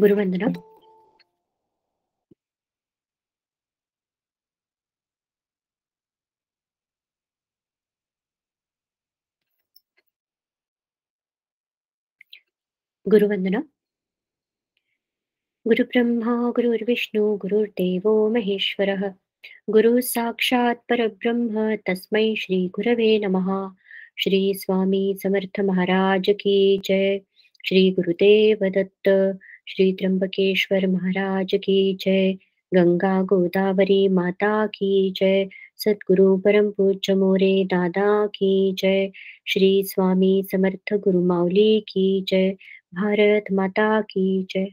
गुरुवंदना. 0.00 0.46
गुरुवंदना. 13.08 13.58
गुरुब्रह्मा 15.66 16.50
गुरुर्विष्णू 16.50 17.36
गुरुर्देवो 17.36 18.28
महेश्वरः. 18.28 19.08
गुरु 19.70 20.00
साक्षात 20.00 20.74
परब्रह्म 20.88 21.76
तस्मै 21.76 22.34
श्री 22.36 22.68
गुरवे 22.68 23.18
नमः. 23.18 23.74
श्री 24.18 24.54
स्वामी 24.54 25.16
समर्थ 25.22 25.60
महाराज 25.60 26.30
की 26.30 26.80
जय. 26.84 27.18
श्री 27.66 27.90
गुरुदेव 27.90 28.58
दत्त. 28.62 29.38
श्री 29.68 29.92
त्र्यंबकेश्वर 29.92 30.86
महाराज 30.86 31.50
की 31.54 31.96
जय 32.00 32.32
गंगा 32.72 33.20
गोदावरी 33.22 34.06
माता 34.08 34.66
की 34.66 35.12
जय 35.16 35.44
सद्गुरु 35.76 36.36
परम 36.36 36.70
पूज्य 36.70 37.14
मोरे 37.14 37.64
दादा 37.64 38.26
की 38.26 38.74
जय 38.78 39.08
श्री 39.46 39.82
स्वामी 39.84 40.42
समर्थ 40.52 40.94
गुरुमाऊली 40.94 41.80
की 41.88 42.24
जय 42.28 42.52
भारत 42.92 43.52
माता 43.52 44.00
की 44.00 44.46
जय. 44.50 44.66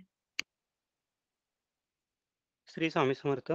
श्री 2.67 2.89
स्वामी 2.89 3.13
समर्थ 3.13 3.51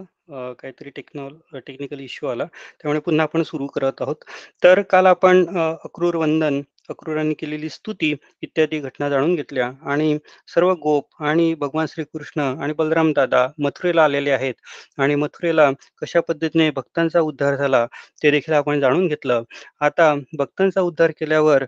काहीतरी 0.58 0.90
टेक्नॉल 0.90 1.58
टेक्निकल 1.58 2.00
इश्यू 2.00 2.28
आला 2.28 2.44
त्यामुळे 2.44 3.00
पुन्हा 3.00 3.24
आपण 3.24 3.42
सुरू 3.42 3.66
करत 3.66 4.00
आहोत. 4.00 4.16
तर 4.64 4.82
काल 4.82 5.06
आपण 5.06 5.44
अक्रूर 5.56 6.14
वंदन 6.14 6.60
अक्रूरांनी 6.90 7.34
केलेली 7.40 7.68
स्तुती 7.70 8.14
इत्यादी 8.42 8.78
घटना 8.80 9.08
जाणून 9.10 9.34
घेतल्या. 9.34 9.70
आणि 9.84 10.16
सर्व 10.54 10.72
गोप 10.82 11.22
आणि 11.24 11.52
भगवान 11.60 11.86
श्रीकृष्ण 11.90 12.40
आणि 12.62 12.72
बलराम 12.78 13.12
दादा 13.16 13.46
मथुरेला 13.62 14.04
आलेले 14.04 14.30
आहेत. 14.30 14.54
आणि 14.98 15.14
मथुरेला 15.14 15.70
कशा 16.02 16.20
पद्धतीने 16.28 16.70
भक्तांचा 16.76 17.20
उद्धार 17.20 17.56
झाला 17.56 17.86
ते 18.22 18.30
देखील 18.30 18.54
आपण 18.54 18.80
जाणून 18.80 19.06
घेतलं. 19.08 19.42
आता 19.80 20.14
भक्तांचा 20.38 20.80
उद्धार 20.82 21.10
केल्यावर 21.20 21.64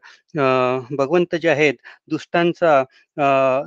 भगवंत 0.98 1.34
जे 1.42 1.48
आहेत 1.50 1.74
दुष्टांचा 2.10 2.82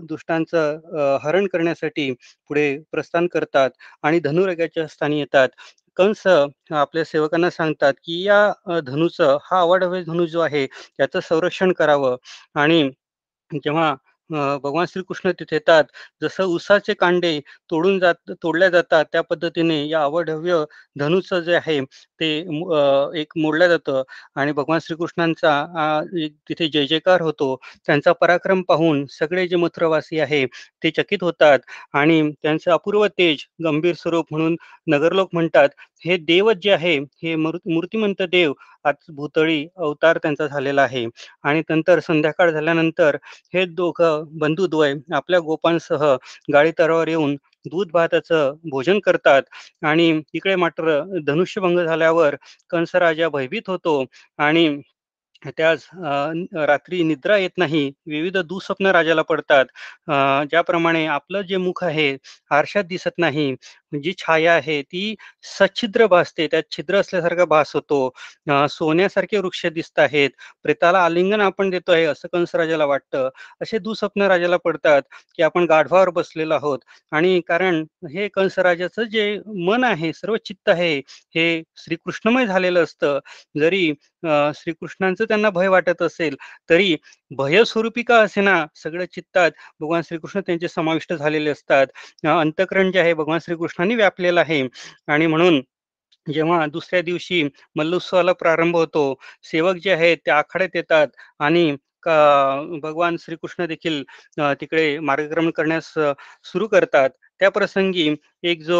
दुष्टांचं 0.09 1.17
हरण 1.23 1.47
करण्यासाठी 1.47 2.11
पुढे 2.49 2.77
प्रस्थान 2.91 3.27
करतात 3.33 3.69
आणि 4.03 4.19
धनुर्गाच्या 4.19 4.87
स्थानी 4.87 5.19
येतात. 5.19 5.49
कंस 5.97 6.25
आपल्या 6.27 7.03
सेवकांना 7.05 7.49
सांगतात 7.49 7.93
की 8.03 8.21
या 8.23 8.79
धनुचं 8.81 9.37
हा 9.43 9.59
अवाढव्य 9.61 10.01
धनु 10.03 10.25
जो 10.27 10.39
आहे 10.41 10.65
त्याचं 10.67 11.19
संरक्षण 11.21 11.71
करावं. 11.73 12.15
आणि 12.55 12.83
जेव्हा 13.51 13.93
भगवान 14.29 14.85
श्रीकृष्ण 14.85 15.31
तिथे 15.39 15.55
येतात. 15.55 15.83
जसं 16.21 16.43
उसाचे 16.45 16.93
कांडे 16.95 17.39
तोडून 17.71 17.99
जात 17.99 18.31
तोडल्या 18.33 18.69
जातात 18.69 19.05
त्या 19.11 19.21
पद्धतीने 19.23 19.83
या 19.87 20.03
अवढव्य 20.03 20.63
धनुचं 20.95 21.39
जे 21.41 21.55
आहे 21.55 21.79
ते 22.19 22.27
एक 23.21 23.33
मोडलं 23.37 23.67
जातं. 23.67 24.01
आणि 24.35 24.51
भगवान 24.53 24.79
श्रीकृष्णांचा 24.81 26.01
तिथे 26.49 26.67
जय 26.69 26.85
जयकार 26.87 27.21
होतो. 27.21 27.55
त्यांचा 27.87 28.11
पराक्रम 28.15 28.61
पाहून 28.69 29.05
सगळे 29.11 29.47
जे 29.47 29.55
मथुरावासी 29.57 30.19
आहे 30.19 30.45
ते 30.83 30.91
चकित 30.93 31.23
होतात. 31.23 31.59
आणि 31.93 32.21
त्यांचं 32.33 32.71
अपूर्व 32.71 33.05
तेज 33.09 33.45
गंभीर 33.65 33.95
स्वरूप 33.95 34.25
म्हणून 34.31 34.55
नगरलोक 34.87 35.29
म्हणतात 35.33 35.69
हे 36.05 36.17
देवच 36.17 36.57
जे 36.63 36.71
आहे 36.71 36.97
हे 37.23 37.35
मूर्तिमंत 37.35 38.21
देव 38.23 38.53
आज 38.85 38.95
भूतळी 39.15 39.65
अवतार 39.77 40.17
त्यांचा 40.17 40.47
झालेला 40.47 40.81
आहे. 40.83 41.05
आणि 41.43 41.61
नंतर 41.69 41.99
संध्याकाळ 42.01 42.51
झाल्यानंतर 42.51 43.15
हे 43.53 43.65
दोघं 43.67 44.23
बंधुद्वय 44.39 44.93
आपल्या 45.13 45.39
गोपांसह 45.41 46.05
गाडी 46.53 46.71
तरावर 46.79 47.07
येऊन 47.07 47.35
दूध 47.65 47.91
भाताचं 47.93 48.53
भोजन 48.71 48.99
करतात. 48.99 49.41
आणि 49.83 50.09
इकडे 50.33 50.55
मात्र 50.57 50.99
धनुष्यभंग 51.27 51.79
झाल्यावर 51.79 52.35
कंसराजा 52.71 53.29
भयभीत 53.29 53.69
होतो. 53.69 54.03
आणि 54.39 54.67
त्यास 55.57 55.87
रात्री 56.67 57.01
निद्रा 57.03 57.37
येत 57.37 57.57
नाही 57.57 57.91
विविध 58.07 58.37
दुःस्वप्न 58.37 58.87
राजाला 58.87 59.21
पडतात. 59.21 59.65
ज्याप्रमाणे 60.49 61.05
आपलं 61.07 61.41
जे 61.41 61.57
मुख 61.57 61.83
आहे 61.83 62.15
आरशात 62.51 62.83
दिसत 62.83 63.17
नाही 63.17 63.53
जी 64.03 64.11
छाया 64.17 64.53
आहे 64.53 64.81
ती 64.81 65.15
सच्छिद्र 65.57 66.05
भासते. 66.07 66.47
त्यात 66.51 66.63
छिद्र 66.71 66.95
असल्यासारखा 66.99 67.45
भास 67.45 67.71
होतो. 67.73 68.09
सोन्यासारखे 68.69 69.37
वृक्ष 69.37 69.65
दिसत 69.65 69.99
आहेत. 69.99 70.29
प्रेताला 70.63 71.03
आलिंगन 71.05 71.41
आपण 71.41 71.69
देतोय 71.69 72.05
असं 72.05 72.27
कंस 72.33 72.55
राजाला 72.55 72.85
वाटतं. 72.85 73.29
असे 73.61 73.77
दुःस्वप्न 73.79 74.21
राजाला 74.27 74.57
पडतात 74.65 75.01
की 75.37 75.43
आपण 75.43 75.65
गाढवावर 75.69 76.09
बसलेलो 76.09 76.53
आहोत. 76.53 76.79
आणि 77.11 77.39
कारण 77.47 77.83
हे 78.11 78.27
कंस 78.33 78.59
राजाचं 78.59 79.03
जे 79.11 79.37
मन 79.67 79.83
आहे 79.83 80.11
सर्व 80.13 80.35
चित्त 80.45 80.69
आहे 80.69 80.97
हे 81.35 81.61
श्रीकृष्णमय 81.77 82.45
झालेलं 82.45 82.83
असतं. 82.83 83.19
जरी 83.59 83.91
श्रीकृष्णांचं 84.55 85.25
त्यांना 85.35 85.49
भय 85.51 85.67
वाटत 85.67 86.01
असेल 86.01 86.35
तरी 86.69 86.95
भयस्वरूपी 87.31 88.03
का 88.03 88.19
असेना 88.21 88.65
सगळं 88.75 89.05
चित्तात? 89.13 89.51
भगवान 89.79 90.01
श्रीकृष्ण 90.05 90.39
त्यांचे 90.47 90.67
समाविष्ट 90.67 91.13
झालेले 91.13 91.49
असतात. 91.49 91.87
अंतकरण 92.23 92.39
अंतःकरण 92.39 92.91
जे 92.91 92.99
आहे 92.99 93.13
भगवान 93.13 93.39
श्रीकृष्णांनी 93.39 93.95
व्यापलेलं 93.95 94.39
आहे. 94.41 94.61
आणि 95.07 95.27
म्हणून 95.27 95.61
जेव्हा 96.27 96.65
दुसऱ्या 96.67 97.01
दिवशी 97.01 97.43
मल्लोत्सवाला 97.75 98.33
प्रारंभ 98.33 98.75
होतो 98.77 99.03
सेवक 99.43 99.75
जे 99.83 99.91
आहेत 99.93 100.17
ते 100.25 100.31
आखाड्यात 100.31 100.75
येतात 100.75 101.07
आणि 101.39 101.75
भगवान 102.83 103.15
श्रीकृष्ण 103.19 103.65
देखील 103.67 104.03
तिकडे 104.61 104.97
मार्गक्रमण 104.99 105.51
करण्यास 105.51 105.93
सुरू 106.45 106.67
करतात. 106.67 107.09
त्या 107.41 107.49
प्रसंगी 107.51 108.13
एक 108.43 108.61
जो 108.63 108.79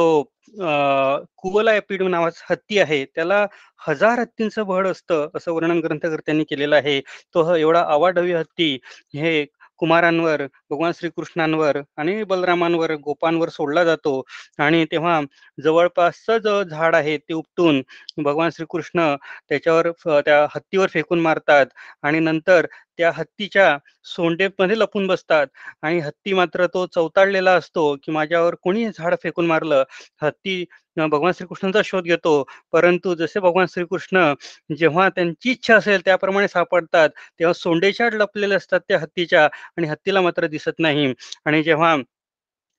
कुवला 0.53 1.77
कुवलाय 1.77 1.79
नावाचा 2.01 2.45
हत्ती 2.49 2.79
आहे 2.79 3.03
त्याला 3.05 3.45
हजार 3.87 4.19
हत्तींचं 4.19 4.65
बळ 4.67 4.87
असतं 4.87 5.27
असं 5.35 5.51
वर्णन 5.53 5.79
ग्रंथकर्त्यांनी 5.79 6.43
केलेलं 6.49 6.75
आहे. 6.75 6.99
तो 7.33 7.55
एवढा 7.55 7.81
आवाढवी 7.93 8.33
हत्ती 8.33 8.73
हे 9.15 9.45
कुमारांवर 9.79 10.41
भगवान 10.71 10.91
श्रीकृष्णांवर 10.95 11.77
आणि 11.97 12.23
बलरामांवर 12.25 12.91
गोपांवर 13.05 13.49
सोडला 13.49 13.83
जातो. 13.83 14.21
आणि 14.59 14.83
तेव्हा 14.91 15.19
जवळपासचं 15.57 16.37
जो 16.39 16.61
झाड 16.63 16.95
आहे 16.95 17.17
ते 17.19 17.33
उपटून 17.33 17.81
भगवान 18.17 18.49
श्रीकृष्ण 18.55 19.15
त्याच्यावर 19.49 19.91
त्या 20.21 20.41
हत्तीवर 20.55 20.87
फेकून 20.87 21.19
मारतात. 21.21 21.65
आणि 22.03 22.19
नंतर 22.19 22.65
त्या 22.97 23.11
हत्तीच्या 23.15 23.77
सोंडेमध्ये 24.05 24.77
लपून 24.79 25.07
बसतात. 25.07 25.47
आणि 25.81 25.99
हत्ती 25.99 26.33
मात्र 26.33 26.65
तो 26.67 26.85
चवताळलेला 26.95 27.51
असतो 27.53 27.95
की 28.03 28.11
माझ्यावर 28.11 28.55
कोणी 28.63 28.85
झाड 28.89 29.15
फेकून 29.23 29.45
मारलं. 29.47 29.83
हत्ती 30.21 30.63
भगवान 30.97 31.31
श्रीकृष्णांचा 31.31 31.81
शोध 31.85 32.03
घेतो. 32.05 32.43
परंतु 32.73 33.13
जसे 33.15 33.39
भगवान 33.39 33.65
श्रीकृष्ण 33.69 34.33
जेव्हा 34.77 35.07
त्यांची 35.09 35.51
इच्छा 35.51 35.75
असेल 35.75 36.01
त्याप्रमाणे 36.05 36.47
सापडतात 36.47 37.09
तेव्हा 37.39 37.53
सोंडेच्या 37.55 38.09
लपलेले 38.13 38.55
असतात 38.55 38.79
त्या 38.87 38.99
हत्तीच्या 38.99 39.43
आणि 39.77 39.87
हत्तीला 39.87 40.21
मात्र 40.21 40.47
दिसत 40.47 40.79
नाही. 40.79 41.13
आणि 41.45 41.63
जेव्हा 41.63 41.95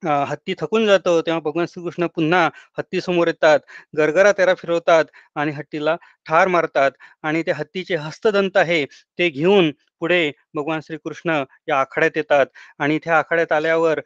हत्ती 0.06 0.54
थकून 0.58 0.86
जातो 0.86 1.20
तेव्हा 1.20 1.40
भगवान 1.40 1.66
श्रीकृष्ण 1.66 2.06
पुन्हा 2.06 2.48
हत्तीसमोर 2.78 3.26
येतात 3.26 3.60
गरगरा 3.94 4.32
तेरा 4.32 4.54
फिरवतात 4.54 5.04
आणि 5.36 5.52
हत्तीला 5.52 5.96
ठार 6.26 6.48
मारतात 6.48 6.90
आणि 7.22 7.42
ते 7.42 7.52
हत्तीचे 7.52 7.96
हस्तदंत 7.96 8.56
आहे 8.56 8.84
ते 9.18 9.28
घेऊन 9.30 9.70
पुढे 10.00 10.30
भगवान 10.54 10.80
श्रीकृष्ण 10.80 11.42
या 11.68 11.78
आखाड्यात 11.80 12.16
येतात 12.16 12.46
आणि 12.78 12.98
त्या 13.04 13.18
आखाड्यात 13.18 13.52
आल्यावर 13.52 14.00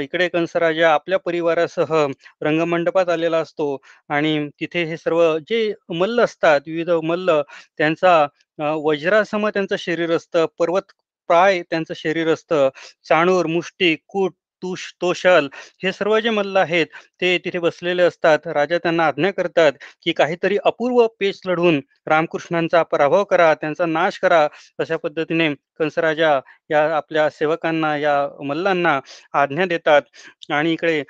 इकडे 0.00 0.28
कंसराजा 0.28 0.92
आपल्या 0.92 1.18
परिवारासह 1.18 1.94
रंगमंडपात 2.42 3.08
आलेला 3.08 3.38
असतो 3.38 3.76
आणि 4.08 4.48
तिथे 4.60 4.84
हे 4.84 4.96
सर्व 4.96 5.22
जे 5.40 5.72
मल्ल 5.90 6.20
असतात 6.20 6.60
विविध 6.66 6.90
मल्ल 7.04 7.40
त्यांचा 7.78 8.26
वज्रासम 8.58 9.48
त्यांचं 9.48 9.76
शरीर 9.78 10.16
असतं 10.16 10.46
पर्वत 10.58 10.92
प्राय 11.30 11.62
त्यांचं 11.62 11.94
शरीर 11.96 12.32
असतं 12.32 12.68
चाणूर 13.04 13.46
मुष्टी 13.46 13.94
कूट 14.08 14.32
तुष 14.64 14.82
तोशल 15.00 15.48
हे 15.82 15.92
सर्व 15.92 16.18
जे 16.20 16.30
मल्ल 16.32 16.56
आहेत 16.58 16.86
ते 17.20 17.36
तिथे 17.44 17.58
बसलेले 17.60 18.02
असतात. 18.02 18.46
राजा 18.48 18.78
त्यांना 18.78 19.06
आज्ञा 19.06 19.30
करतात 19.32 19.72
की 20.02 20.12
काहीतरी 20.14 20.56
अपूर्व 20.64 21.06
पेच 21.20 21.40
लढून 21.46 21.80
रामकृष्णांचा 22.08 22.82
पराभव 22.84 23.24
करा 23.24 23.52
त्यांचा 23.54 23.86
नाश 23.88 24.18
करा 24.20 24.46
अशा 24.78 24.96
पद्धतीने 24.98 25.48
कंसराजा 25.78 26.38
या 26.70 26.82
आपल्या 26.96 27.28
सेवकांना 27.30 27.96
या 27.98 28.14
मल्लांना 28.44 28.98
आज्ञा 29.34 29.64
देतात. 29.66 30.02
आणि 30.50 30.72
इकडे 30.72 31.02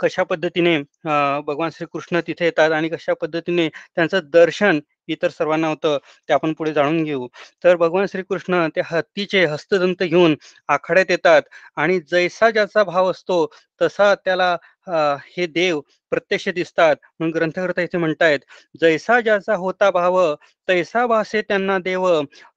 कशा 0.00 0.22
पद्धतीने 0.24 0.74
अ, 0.76 1.40
भगवान 1.46 1.70
श्रीकृष्ण 1.70 2.20
तिथे 2.26 2.44
येतात 2.44 2.72
आणि 2.72 2.88
कशा 2.88 3.14
पद्धतीने 3.20 3.68
त्यांचं 3.68 4.20
दर्शन 4.32 4.80
इतर 5.08 5.28
सर्वांना 5.30 5.68
होतं 5.68 5.96
ते 6.28 6.32
आपण 6.32 6.52
पुढे 6.54 6.72
जाणून 6.72 7.02
घेऊ. 7.04 7.26
तर 7.64 7.76
भगवान 7.76 8.06
श्रीकृष्ण 8.06 8.66
त्या 8.74 8.84
हत्तीचे 8.88 9.44
हस्तदंत 9.46 10.02
घेऊन 10.04 10.34
आखाड्यात 10.68 11.10
येतात 11.10 11.42
आणि 11.76 11.98
जैसा 12.10 12.50
ज्याचा 12.50 12.84
भाव 12.84 13.10
असतो 13.10 13.46
तसा 13.80 14.14
त्याला 14.16 14.56
हे 15.28 15.46
देव 15.48 15.80
प्रत्यक्ष 16.12 16.48
दिसतात. 16.48 16.96
म्हणून 17.20 17.32
ग्रंथकर्ता 17.34 17.82
इथे 17.82 17.98
म्हणतायत 17.98 18.40
जैसा 18.80 19.20
ज्याचा 19.20 19.54
होता 19.56 19.90
भाव 19.90 20.18
तैसा 20.68 21.06
भासे 21.06 21.40
त्यांना 21.42 21.78
देव 21.78 22.06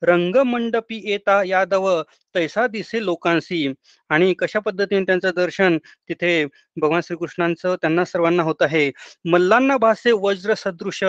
रंगमंडपी 0.04 1.02
येता 1.06 1.42
यादव 1.44 1.90
तैसा 2.36 2.66
दिसे 2.68 3.04
लोकांसी. 3.06 3.68
आणि 4.10 4.34
कशा 4.40 4.60
पद्धतीने 4.60 5.04
त्यांचं 5.06 5.32
दर्शन 5.36 5.78
तिथे 6.10 6.46
भगवान 6.78 7.02
श्रीकृष्णांचं 7.02 7.76
त्यांना 7.76 8.06
सर्वांना 8.06 8.44
होत 8.44 8.62
आहे. 8.62 8.92
मल्लांना 9.26 9.78
भासे 9.78 10.12
वज्र 10.12 10.54
सदृश 10.54 11.04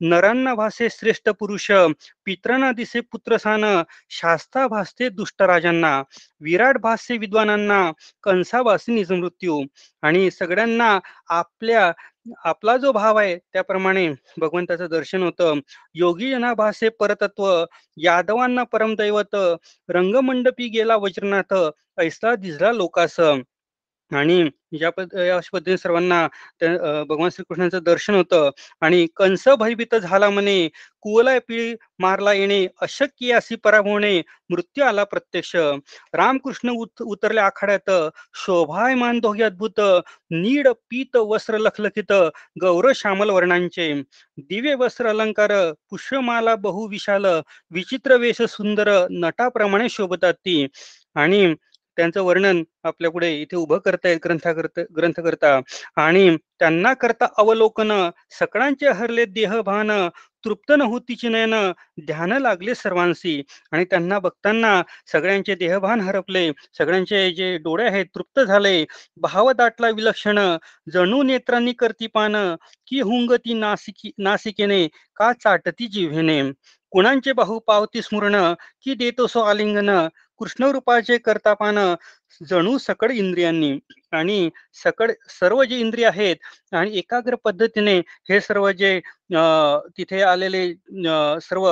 नरांना 0.00 0.54
भासे 0.54 0.88
श्रेष्ठ 0.90 1.28
पुरुष 1.30 1.70
पित्रांना 2.26 2.70
दिसे 2.72 3.00
पुत्रसान 3.02 3.64
शास्ता 4.10 4.66
भासते 4.68 5.08
दुष्टराजांना 5.08 6.02
विराट 6.40 6.78
भास्य 6.78 7.16
विद्वानांना 7.16 7.80
कंसा 8.22 8.62
भासे 8.62 8.92
निजमृत्यू 8.92 9.62
आणि 10.02 10.30
सगळ्यांना 10.30 10.98
आपल्या 11.28 11.85
आपला 12.44 12.76
जो 12.76 12.92
भाव 12.92 13.16
आहे 13.16 13.36
त्याप्रमाणे 13.52 14.08
भगवंताचं 14.38 14.86
दर्शन 14.90 15.22
होतं. 15.22 15.60
योगी 15.94 16.30
जना 16.30 16.52
भासे 16.54 16.88
परतत्व 16.90 17.46
यादवांना 17.96 18.62
परमदैवत 18.64 19.36
रंगमंडपी 19.88 20.68
गेला 20.68 20.96
वज्रनाथ 20.96 21.54
ऐसा 21.98 22.34
दिसला 22.36 22.72
लोकास. 22.72 23.16
आणि 24.10 24.48
या 24.80 24.90
पद 24.90 25.14
या 25.18 25.38
पद्धतीने 25.52 25.76
सर्वांना 25.76 26.26
भगवान 27.08 27.30
श्रीकृष्णांचं 27.30 27.82
दर्शन 27.84 28.14
होतं 28.14 28.50
आणि 28.80 29.06
कंस 29.16 29.46
भयभीत 29.58 29.94
झाला 29.94 30.28
म्हणे 30.30 30.68
कुवला 31.02 31.38
पिळी 31.48 31.74
मारला 31.98 32.32
येणे 32.32 32.66
अशक्य 32.82 33.32
अशी 33.34 33.56
पराभवणे 33.64 34.20
मृत्यू 34.50 34.84
आला 34.84 35.04
प्रत्यक्ष. 35.04 35.54
रामकृष्ण 36.14 36.70
उत 36.70 37.02
उतरल्या 37.02 37.44
आखाड्यात 37.46 37.90
शोभायमान 38.44 39.18
दोघे 39.20 39.42
अद्भुत 39.44 39.80
नीड 40.32 40.68
पीत 40.90 41.16
वस्त्र 41.16 41.58
लखलखित 41.58 42.12
गौर 42.62 42.90
श्यामल 42.96 43.30
वर्णांचे. 43.30 43.92
दिव्य 44.38 44.74
वस्त्र 44.80 45.08
अलंकार 45.08 45.52
पुष्पमाला 45.90 46.54
बहुविशाल 46.56 47.26
विचित्र 47.74 48.16
वेश 48.20 48.42
सुंदर 48.48 48.90
नटाप्रमाणे 49.10 49.88
शोभतात 49.90 50.34
ती. 50.34 50.66
आणि 51.16 51.54
त्यांचं 51.96 52.22
वर्णन 52.22 52.62
आपल्या 52.84 53.10
पुढे 53.10 53.30
इथे 53.42 53.56
उभं 53.56 53.78
करतायत 53.78 54.18
ग्रंथा 54.24 54.52
करता 54.52 54.82
ग्रंथ 54.96 55.20
करता 55.20 55.58
आणि 55.96 56.36
त्यांना 56.58 56.92
करता 56.94 57.26
अवलोकन 57.38 57.92
सकळांचे 58.38 58.88
हरले 58.90 59.24
देहभान 59.26 59.90
तृप्त 60.44 60.72
न 60.72 60.82
होतीची 60.82 61.28
नयन 61.28 61.54
ध्यान 62.06 62.32
लागले 62.32 62.74
सर्वांशी. 62.74 63.42
आणि 63.72 63.84
त्यांना 63.84 64.18
बघताना 64.18 64.82
सगळ्यांचे 65.12 65.54
देहभान 65.54 66.00
हरपले 66.00 66.50
सगळ्यांचे 66.78 67.30
जे 67.32 67.56
डोळे 67.58 67.86
आहेत 67.86 68.06
तृप्त 68.14 68.40
झाले. 68.40 68.84
भाव 69.16 69.52
दाटला 69.52 69.88
विलक्षण 69.90 70.38
जणू 70.92 71.22
नेत्रांनी 71.22 71.72
करती 71.72 72.06
पान 72.06 72.36
की 72.86 73.00
हुंगती 73.00 73.54
नासिकी 73.54 74.10
नासिकेने 74.18 74.86
का 75.16 75.32
चाटती 75.34 75.86
जिव्हेने 75.86 76.42
कुणांचे 76.92 77.32
बाहू 77.32 77.58
पावती 77.58 78.02
स्मरण 78.02 78.36
की 78.82 78.94
देतो 78.94 79.26
सो 79.26 79.40
आलिंगन 79.42 79.90
कृष्णरूपाचे 80.40 81.18
करता 81.18 81.54
पान 81.54 81.78
जणू 82.40 82.76
सकळ 82.78 83.10
इंद्रियांनी 83.12 83.78
आणि 84.12 84.48
सकळ 84.82 85.10
सर्व 85.30 85.62
जे 85.64 85.78
इंद्रिय 85.80 86.06
आहेत 86.06 86.36
आणि 86.72 86.98
एकाग्र 86.98 87.34
पद्धतीने 87.44 87.98
हे 88.30 88.40
सर्व 88.40 88.70
जे 88.72 88.98
तिथे 89.98 90.20
आलेले 90.22 90.66
सर्व 91.42 91.68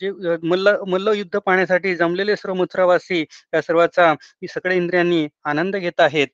जे 0.00 0.10
मल्ल 0.44 0.74
मल्ल 0.88 1.12
युद्ध 1.16 1.36
पाहण्यासाठी 1.36 1.94
जमलेले 1.96 2.36
सर्व 2.36 2.54
मथुरावासी 2.54 3.20
या 3.54 3.62
सर्वाचा 3.62 4.12
सगळ्या 4.50 4.76
इंद्रियांनी 4.76 5.26
आनंद 5.44 5.76
घेत 5.76 6.00
आहेत. 6.00 6.28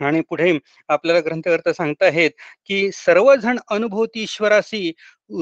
आणि 0.00 0.20
पुढे 0.20 0.58
आपल्याला 0.88 1.20
ग्रंथकर्ता 1.20 1.72
सांगताहेत 1.72 2.30
की 2.66 2.90
सर्वजण 2.92 3.58
अनुभवती 3.70 4.22
ईश्वरासी 4.22 4.92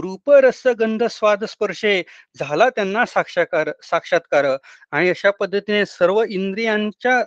रूप 0.02 0.30
रस 0.30 0.62
गंध 0.80 1.04
स्वाद 1.04 1.44
स्पर्शे 1.44 2.02
झाला 2.38 2.68
त्यांना 2.70 3.04
साक्षाकार 3.06 3.70
साक्षात्कार. 3.82 4.44
आणि 4.92 5.08
अशा 5.10 5.30
पद्धतीने 5.30 5.84
सर्व 5.86 6.22
इंद्रियांच्या 6.28 7.22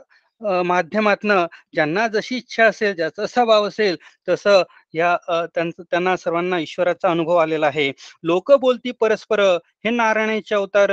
माध्यमातनं 0.66 1.46
ज्यांना 1.74 2.08
जशी 2.08 2.36
इच्छा 2.38 2.66
असेल 2.66 2.94
ज्याचा 2.96 3.26
जसा 3.26 3.44
भाव 3.46 3.68
असेल 3.68 3.96
तसं 4.30 4.64
या 4.98 5.16
त्यांचं 5.56 5.84
त्यांना 5.84 6.16
सर्वांना 6.18 6.60
ईश्वराचा 6.60 7.10
अनुभव 7.12 7.36
आलेला 7.38 7.68
आहे. 7.68 7.92
लोक 8.24 8.52
बोलती 8.62 8.92
परस्पर 9.00 9.40
हे 9.86 9.90
नारायणाचे 9.90 10.56
अवतार 10.56 10.92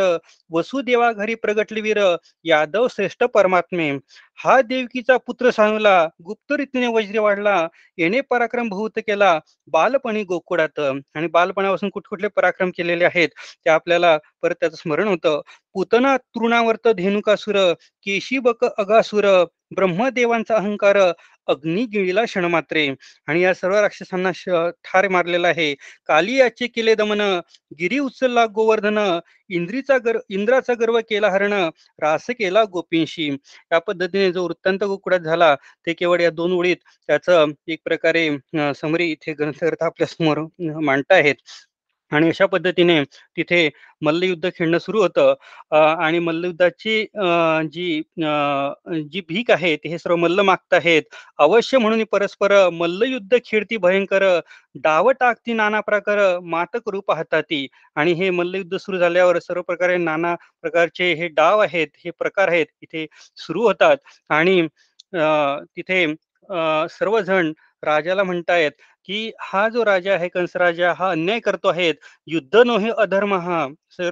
वसुदेवा 0.51 1.11
घरी 1.13 1.35
प्रगटले 1.35 1.81
वीर 1.81 1.99
यादव 2.45 2.87
श्रेष्ठ 2.91 3.25
परमात्मे. 3.35 3.91
हा 4.45 4.61
देवकीचा 4.63 5.17
पुत्र 5.27 5.51
सांगला 5.51 6.07
गुप्त 6.25 6.53
रीतीने 6.53 6.87
वज्र 6.87 7.19
वाढला 7.21 7.57
येणे 7.99 8.21
पराक्रम 8.21 8.69
भूत 8.69 8.99
केला 9.07 9.39
बालपणी 9.73 10.23
गोकुळात. 10.25 10.81
आणि 11.15 11.27
बालपणापासून 11.27 11.91
कुठकुठले 11.91 12.29
पराक्रम 12.29 12.71
केलेले 12.77 13.05
आहेत 13.05 13.29
ते 13.65 13.71
आपल्याला 13.71 14.17
परत 14.43 14.55
त्याचं 14.61 14.77
स्मरण 14.77 15.09
होतं. 15.09 15.41
पुतना 15.75 16.17
तृणावर्त 16.17 16.89
धेनुकासुर 16.89 17.57
केशी 18.07 18.39
बक 18.39 18.65
अगासुर 18.65 19.27
ब्रह्मदेवांचा 19.75 20.57
अहंकार 20.57 20.97
अग्निगिळीला 21.49 22.25
क्षणमात्रे. 22.25 22.87
आणि 23.29 23.43
या 23.43 23.53
सर्व 23.55 23.75
राक्षसांना 23.77 24.31
ठार 24.85 25.09
मारलेला 25.09 25.49
आहे. 25.49 25.75
कालियाचे 26.09 26.67
केले 26.67 26.95
दमन 26.95 27.21
गिरी 27.81 27.99
उचलला 27.99 28.45
गोवर्धन 28.55 28.99
इंद्रीचा 29.51 29.97
गर 30.05 30.17
इंद्राचा 30.31 30.75
गर्व 30.81 30.99
केला 31.11 31.29
हरण 31.31 31.53
रास 32.03 32.27
केला 32.31 32.63
गोपींशी. 32.73 33.29
या 33.73 33.79
पद्धतीने 33.81 34.31
जो 34.33 34.45
वृत्तांत 34.45 34.85
गोकुळात 34.85 35.21
झाला 35.21 35.55
ते 35.87 35.93
केवळ 35.95 36.21
या 36.21 36.31
दोन 36.33 36.53
ओळीत 36.53 36.77
त्याचं 37.09 37.53
एक 37.69 37.79
प्रकारे 37.85 38.29
समरी 38.77 39.11
इथे 39.13 39.33
ग्रंथकर्ता 39.35 39.87
आपल्यासमोर 39.87 40.39
मांडताहेत. 40.81 41.35
आणि 42.15 42.29
अशा 42.29 42.47
पद्धतीने 42.47 43.03
तिथे 43.37 43.69
मल्लयुद्ध 44.03 44.49
खेळणं 44.57 44.79
सुरू 44.79 45.01
होतं. 45.03 45.35
आणि 45.73 46.19
मल्लयुद्धाची 46.19 47.01
जी 47.73 48.01
जी 49.11 49.21
भीक 49.29 49.51
आहे 49.51 49.73
हे 49.85 49.99
सर्व 49.99 50.17
मल्ल 50.17 50.41
मागताहेत 50.43 51.03
अवश्य 51.39 51.79
म्हणून 51.79 52.03
परस्पर 52.13 52.53
मल्लयुद्ध 52.73 53.37
खेळती 53.47 53.77
भयंकर 53.79 54.25
डाव 54.85 55.11
टाकती 55.21 55.53
नाना 55.53 55.81
प्रकार 55.81 56.19
मातक 56.45 56.89
रूप 56.89 57.05
पाहता 57.09 57.41
ती. 57.41 57.67
आणि 57.97 58.13
हे 58.15 58.31
मल्लयुद्ध 58.31 58.77
सुरू 58.77 58.99
झाल्यावर 58.99 59.39
सर्व 59.39 59.63
प्रकारे 59.63 59.97
नाना 59.99 60.35
प्रकारचे 60.63 61.13
हे 61.15 61.29
डाव 61.31 61.61
आहेत 61.61 61.89
हे 62.05 62.11
प्रकार 62.19 62.49
आहेत 62.49 62.67
इथे 62.83 63.07
सुरू 63.39 63.63
होतात. 63.67 63.97
आणि 64.31 64.67
तिथे 65.77 66.07
सर्वजण 66.91 67.53
राजाला 67.83 68.23
म्हणतायत 68.25 68.73
की 69.05 69.31
हा 69.43 69.69
जो 69.69 69.85
राजा 69.85 70.15
आहे 70.15 70.29
कंसराजा 70.29 70.93
हा 70.99 71.11
अन्याय 71.11 71.41
करतो 71.41 71.69
आहेत. 71.69 71.95
युद्ध 72.27 72.57
नोहे 72.67 72.91
अधर्म 72.99 73.35
हा. 73.37 73.67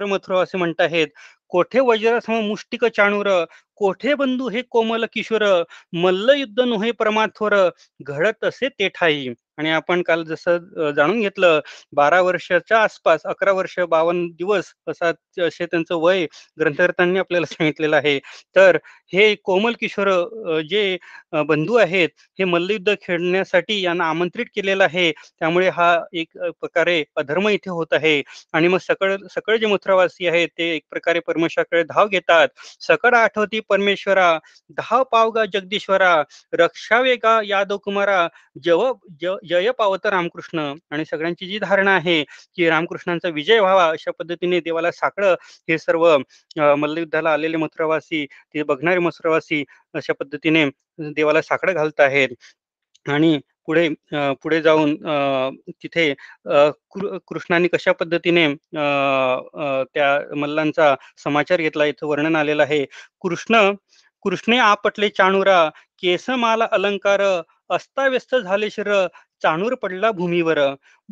मथुरा 0.05 0.41
असे 0.41 0.57
म्हणताहेत 0.57 1.07
कोठे 1.53 1.79
वज्रसम 1.89 2.33
मुष्टिक 2.47 2.85
चाणूर? 2.95 3.29
कोठे 3.77 4.13
बंधू 4.15 4.47
हे 4.49 4.61
कोमल 4.71 5.05
किशोर? 5.13 5.43
मल्ल 6.03 6.33
युद्ध 6.37 6.59
नोहे 6.61 6.91
प्रमाथोर 6.99 7.53
घडत 8.01 8.43
असे 8.45 8.67
ते 8.69 8.87
ठाई. 8.95 9.27
आणि 9.59 9.69
आपण 9.71 10.01
काल 10.03 10.23
जसं 10.25 10.91
जाणून 10.95 11.19
घेतलं 11.21 11.59
बारा 11.95 12.21
वर्षाच्या 12.21 12.77
आसपास 12.83 13.21
अकरा 13.25 13.51
वर्ष 13.53 13.77
बावन्न 13.89 14.27
दिवस 14.37 14.71
असा 14.89 15.11
असे 15.45 15.65
त्यांचं 15.65 15.95
वय 16.01 16.25
ग्रंथकर्त्यांनी 16.59 17.19
आपल्याला 17.19 17.45
सांगितलेलं 17.45 17.95
आहे. 17.95 18.17
तर 18.55 18.77
हे 19.13 19.33
कोमल 19.45 19.73
किशोर 19.79 20.09
जे 20.69 20.97
बंधू 21.47 21.75
आहेत 21.77 22.09
हे 22.39 22.45
मल्लयुद्ध 22.45 22.95
खेळण्यासाठी 23.01 23.79
यांना 23.81 24.09
आमंत्रित 24.09 24.45
केलेलं 24.55 24.83
आहे. 24.83 25.11
त्यामुळे 25.39 25.69
हा 25.69 25.95
एक 26.13 26.37
प्रकारे 26.61 27.03
अधर्म 27.17 27.47
इथे 27.49 27.69
होत 27.69 27.93
आहे. 27.93 28.21
आणि 28.53 28.67
मग 28.67 28.77
सकळ 28.81 29.15
सकळ 29.35 29.57
जे 29.57 29.65
मथुरावासी 29.67 30.27
आहेत 30.27 30.47
ते 30.57 30.69
एक 30.75 30.83
प्रकारे 30.91 31.19
परमेश्वराकडे 31.43 31.83
धाव 31.85 32.07
घेतात. 32.07 32.47
सकळ 32.81 33.13
आठवती 33.15 33.59
परमेश्वरा 33.69 34.37
धाव 34.77 35.03
पावगा 35.11 35.45
जगदीश्वरा 35.53 36.13
रक्षावेगा 36.53 37.39
यादव 37.45 37.77
कुमारा 37.83 38.27
जव 38.63 38.91
जय 39.43 39.71
पावत 39.77 40.05
रामकृष्ण. 40.05 40.73
आणि 40.91 41.05
सगळ्यांची 41.05 41.47
जी 41.47 41.59
धारणा 41.59 41.95
आहे 41.95 42.23
की 42.55 42.69
रामकृष्णांचा 42.69 43.29
विजय 43.29 43.59
व्हावा 43.59 43.87
अशा 43.89 44.11
पद्धतीने 44.19 44.59
देवाला 44.61 44.91
साकडं 44.91 45.35
हे 45.69 45.77
सर्व 45.77 46.07
मल्लयुद्धाला 46.77 47.33
आलेले 47.33 47.57
मथुरावासी 47.57 48.25
ते 48.25 48.63
बघणारे 48.63 48.99
मथुरावासी 48.99 49.63
अशा 49.93 50.13
पद्धतीने 50.13 50.65
देवाला 51.13 51.41
साकडं 51.41 51.73
घालत 51.73 51.99
आहेत. 51.99 52.29
आणि 53.05 53.39
पुढे 53.67 53.87
पुढे 54.41 54.61
जाऊन 54.61 54.95
तिथे 55.83 56.13
कृष्णाने 56.47 57.67
कशा 57.73 57.91
पद्धतीने 57.99 58.47
त्या 58.73 60.35
मल्लांचा 60.37 60.93
समाचार 61.23 61.61
घेतला 61.61 61.85
इथं 61.85 62.07
वर्णन 62.07 62.35
आलेलं 62.35 62.63
आहे. 62.63 62.85
कृष्ण 63.23 63.71
कृष्णे 64.25 64.57
आपटले 64.59 65.09
चाणुरा 65.09 65.67
केसमाला 66.03 66.67
अलंकार 66.71 67.21
अस्ताव्यस्त 67.69 68.35
झाले 68.35 68.69
शिर 68.69 68.91
चाणूर 69.43 69.73
पडला 69.81 70.11
भूमीवर. 70.11 70.59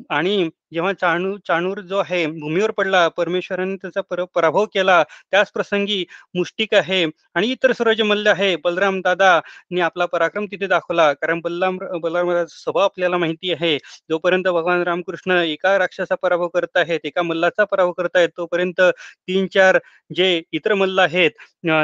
आणि 0.09 0.49
जेव्हा 0.71 0.91
चाणूर 0.93 1.37
चाणूर 1.47 1.79
जो 1.89 1.97
आहे 1.97 2.25
भूमीवर 2.39 2.71
पडला 2.77 3.07
परमेश्वराने 3.17 3.75
त्याचा 3.81 4.01
पर 4.09 4.23
पराभव 4.35 4.65
केला 4.73 5.01
त्याच 5.31 5.51
प्रसंगी 5.53 6.03
मुष्टिक 6.35 6.73
आहे 6.75 7.03
आणि 7.35 7.47
इतर 7.51 7.71
सर्व 7.77 7.91
जे 7.93 8.03
मल्ल 8.03 8.27
आहे 8.27 8.55
बलराम 8.63 8.99
दादानी 9.05 9.79
आपला 9.81 10.05
पराक्रम 10.05 10.45
तिथे 10.51 10.67
दाखवला. 10.67 11.11
कारण 11.13 11.39
बलराम 11.43 11.77
बलराम 12.01 12.31
स्वभाव 12.49 12.83
आपल्याला 12.83 13.17
माहिती 13.17 13.51
आहे. 13.53 13.77
जोपर्यंत 14.09 14.47
भगवान 14.47 14.81
रामकृष्ण 14.83 15.31
एका 15.43 15.77
राक्षसा 15.79 16.15
पराभव 16.21 16.47
करत 16.53 16.77
आहेत 16.77 16.99
एका 17.05 17.21
मल्लाचा 17.23 17.63
पराभव 17.71 17.91
करतायत 17.97 18.29
तोपर्यंत 18.37 18.81
तीन 18.81 19.47
चार 19.53 19.77
जे 20.15 20.41
इतर 20.53 20.73
मल्ल 20.73 20.99
आहेत 20.99 21.31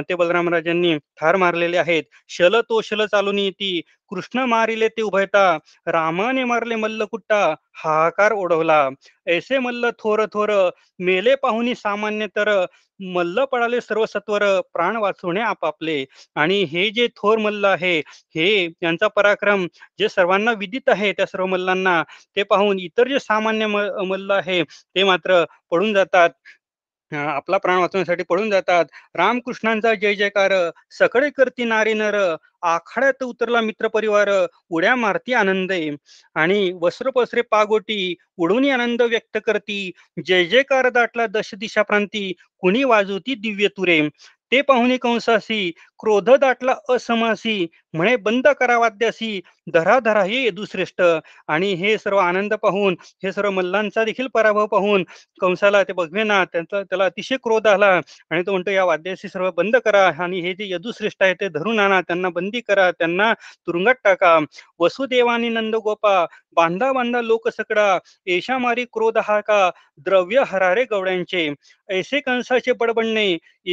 ते 0.10 0.16
बलराम 0.16 0.50
राजांनी 0.54 0.96
ठार 1.20 1.36
मारलेले 1.36 1.78
आहेत. 1.78 2.04
शल 2.30 2.60
तो 2.70 2.82
शल 2.82 3.06
चालून 3.12 3.40
येती. 3.40 3.82
कृष्ण 4.12 4.40
मारिले 4.50 4.88
ते 4.90 5.02
उभयता. 5.02 5.58
रामाने 5.88 6.44
मारले 6.46 6.76
मल्ल 6.76 7.06
कुट्टा 7.12 7.40
हाकार 7.84 8.32
ओढवला. 8.34 8.77
ऐसे 9.28 9.60
मल्ल 9.60 9.90
थोर 10.00 10.26
थोर 10.34 10.52
मेले 11.00 11.36
पाहुनी 11.44 11.76
सामान्य 11.76 12.28
तर 12.36 12.50
मल्ल 13.00 13.44
पडाले 13.52 13.80
सर्व 13.82 14.06
सत्वर 14.06 14.44
प्राण 14.74 14.96
वाचवणे 14.98 15.42
आपापले. 15.42 16.04
आणि 16.36 16.62
हे 16.72 16.90
जे 16.92 17.08
थोर 17.18 17.38
मल्ल 17.40 17.66
आहे 17.66 17.98
हे 18.36 18.48
यांचा 18.84 19.08
पराक्रम 19.08 19.66
जे 20.00 20.10
सर्वांना 20.10 20.52
विदित 20.60 20.90
आहे 20.90 21.12
त्या 21.14 21.26
सर्व 21.26 21.46
मल्लांना 21.46 22.02
ते 22.36 22.44
पाहून 22.44 22.80
इतर 22.80 23.08
जे 23.08 23.20
सामान्य 23.20 23.68
मल्ल 23.68 24.32
आहे 24.32 24.62
ते 24.64 25.04
मात्र 25.04 25.44
पडून 25.72 25.94
जातात. 25.94 26.30
आपला 27.12 27.58
प्राण 27.58 27.78
वाचवण्यासाठी 27.78 28.24
पळून 28.24 28.50
जातात. 28.52 28.86
रामकृष्णांचा 29.16 29.94
जय 29.94 30.16
जयकार 30.16 30.54
सकळे 31.00 31.30
करती 31.30 31.64
नारी 31.64 31.94
नर 31.94 32.16
आखाड्यात 32.62 33.24
उतरला 33.24 33.62
मित्र 33.62 33.88
परिवार 33.88 34.30
उड्या 34.70 34.96
मारती 34.96 35.34
आनंद. 35.34 35.72
आणि 36.36 36.72
वस्त्र 36.82 37.10
पसरे 37.10 37.42
पागोटी 37.42 38.16
उडून 38.38 38.70
आनंद 38.72 39.02
व्यक्त 39.02 39.38
करती. 39.46 39.92
जय 40.26 40.46
जयकार 40.46 40.90
दाटला 40.90 41.28
दश 41.28 41.54
दिशा 41.56 41.82
प्रांती 41.82 42.32
कुणी 42.60 42.84
वाजवती 42.84 43.36
दिव्य 43.36 43.68
तुरे. 43.68 44.02
ते 44.52 44.62
पाहुणे 44.62 44.98
कंसासी 44.98 45.72
क्रोध 46.00 46.30
दाटला 46.32 46.76
असमासी. 46.90 47.66
म्हणे 47.98 48.16
बंद 48.16 48.48
करा 48.60 48.78
वाद्यासी 48.78 49.40
धरा 49.74 49.98
धरा 50.00 50.24
हे 50.24 50.46
यदुश्रेष्ठ 50.46 51.02
आणि 51.48 51.72
हे 51.76 51.98
सर्व 51.98 52.18
आनंद 52.18 52.54
पाहून 52.54 52.96
हे 53.24 53.32
सर्व 53.32 53.50
मल्लांचा 53.52 54.04
देखील 54.04 54.28
पराभव 54.34 54.66
पाहून 54.68 55.04
कंसाला 55.42 55.82
ते 55.84 55.94
बघवेना 55.94 56.44
त्यांचा 56.46 56.82
त्याला 56.84 57.06
अतिशय 57.06 57.38
क्रोध 57.44 57.68
आला. 57.68 57.90
आणि 58.32 58.42
तो 58.46 58.52
म्हणतो 58.52 58.72
या 58.72 58.84
वाद्याशी 58.86 59.28
सर्व 59.30 59.50
बंद 59.58 59.76
करा 59.86 60.06
आणि 60.24 60.40
हे 60.42 60.54
जे 60.54 60.70
यदुश्रेष्ठ 60.70 61.24
आहे 61.24 61.34
ते 61.34 61.48
धरून 61.50 61.80
आणा 61.80 62.02
त्यांना 62.02 62.30
बंदी 62.30 62.62
करा 62.68 62.90
त्यांना 62.92 63.34
तुरुंगात 63.68 63.96
टाका. 64.04 64.38
वसुदेवानी 64.80 65.50
नंद 65.50 65.76
गोपा 65.76 66.26
बांधा 66.56 66.92
बांधा 66.94 67.22
लोक 67.22 67.48
सकडा 67.50 67.98
एशा 68.28 68.58
मारी 68.58 68.86
क्रोध 68.94 69.18
हा 69.18 69.40
का 69.42 69.70
द्रव्य 70.06 70.44
हरारे 70.48 70.84
गवड्यांचे. 70.92 71.50
ऐसे 71.90 72.20
कंसाचे 72.20 72.74
बडबडणे 72.80 73.26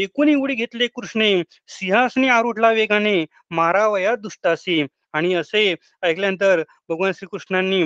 एकूण 0.03 0.35
उडी 0.35 0.55
घेतले 0.55 0.87
कृष्णे 0.95 1.33
सिंहासनी 1.69 2.29
आरुढला 2.29 2.71
वेगाने 2.73 3.25
मारावया 3.51 4.14
दुष्टासी 4.17 4.87
आणि 5.15 5.35
असे 5.35 5.75
ऐकल्यानंतर 6.03 6.63
भगवान 6.89 7.13
श्रीकृष्णांनी 7.17 7.83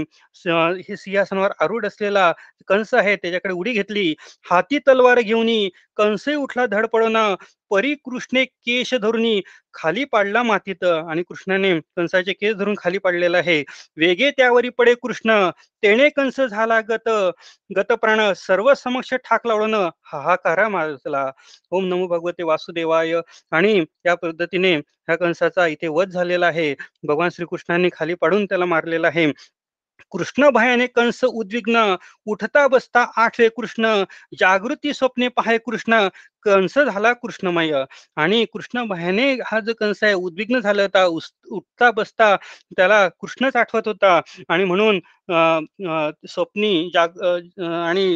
हे 0.88 0.96
सिंहासनावर 0.96 1.52
आरूढ 1.60 1.86
असलेला 1.86 2.32
कंस 2.68 2.94
आहे 2.94 3.14
त्याच्याकडे 3.16 3.54
उडी 3.54 3.72
घेतली. 3.72 4.14
हाती 4.50 4.78
तलवार 4.88 5.20
घेऊन 5.20 5.46
कंसे 5.96 6.34
उठला 6.36 6.66
धडपडना. 6.66 7.34
परी 7.70 7.94
कृष्णे 8.04 8.44
केश 8.44 8.94
धरुनी 9.02 9.40
खाली 9.74 10.04
पाडला 10.12 10.42
मातीत 10.42 10.84
आणि 10.84 11.22
कृष्णाने 11.28 11.72
कंसाचे 11.96 12.32
केस 12.32 12.54
धरून 12.56 12.74
खाली 12.78 12.98
पाडलेला 12.98 13.38
आहे. 13.38 13.62
वेगे 13.96 14.30
त्यावरी 14.36 14.68
पडे 14.78 14.94
कृष्ण 15.02 15.38
तेने 15.82 16.08
कंस 16.10 16.40
झाला 16.40 16.80
गत 16.88 17.08
गत 17.70 17.92
प्राण 18.02 18.20
सर्व 18.36 18.72
समक्ष 18.76 19.12
ठाक 19.24 19.46
लावून 19.46 19.74
हाहाकारा 20.12 20.68
मारला 20.68 21.30
ओम 21.72 21.86
नमो 21.88 22.06
भगवते 22.08 22.42
वासुदेवाय. 22.42 23.14
आणि 23.52 23.84
या 24.06 24.14
पद्धतीने 24.22 24.74
ह्या 24.76 25.16
कंसाचा 25.16 25.66
इथे 25.66 25.88
वध 25.88 26.10
झालेला 26.10 26.46
आहे. 26.46 26.74
भगवान 27.18 27.30
श्रीकृष्णांनी 27.30 27.88
खाली 27.92 28.14
पाडून 28.14 28.44
त्याला 28.44 28.64
मारलेला 28.64 29.08
आहे. 29.08 29.32
कृष्ण 30.12 30.48
भयाने 30.50 30.86
कंस 30.86 31.24
उद्विग्न 31.24 31.96
उठता 32.26 32.66
बसता 32.68 33.04
आठवे 33.16 33.48
कृष्ण 33.48 34.04
जागृती 34.38 34.92
स्वप्ने 34.94 35.28
पाहे 35.28 35.58
कृष्ण 35.58 36.08
कंस 36.42 36.78
झाला 36.78 37.12
कृष्णमय. 37.12 37.72
आणि 38.16 38.44
कृष्णमयाने 38.52 39.32
हा 39.46 39.60
जो 39.60 39.72
कंस 39.80 40.02
आहे 40.04 40.12
उद्विग्न 40.14 40.58
झाला 40.60 40.82
होता 40.82 41.04
उठता 41.06 41.90
बसता 41.96 42.34
त्याला 42.76 43.06
कृष्णच 43.20 43.56
आठवत 43.56 43.88
होता. 43.88 44.20
आणि 44.48 44.64
म्हणून 44.64 45.00
स्वप्नी 46.28 46.90
जाग 46.94 47.18
आणि 47.62 48.06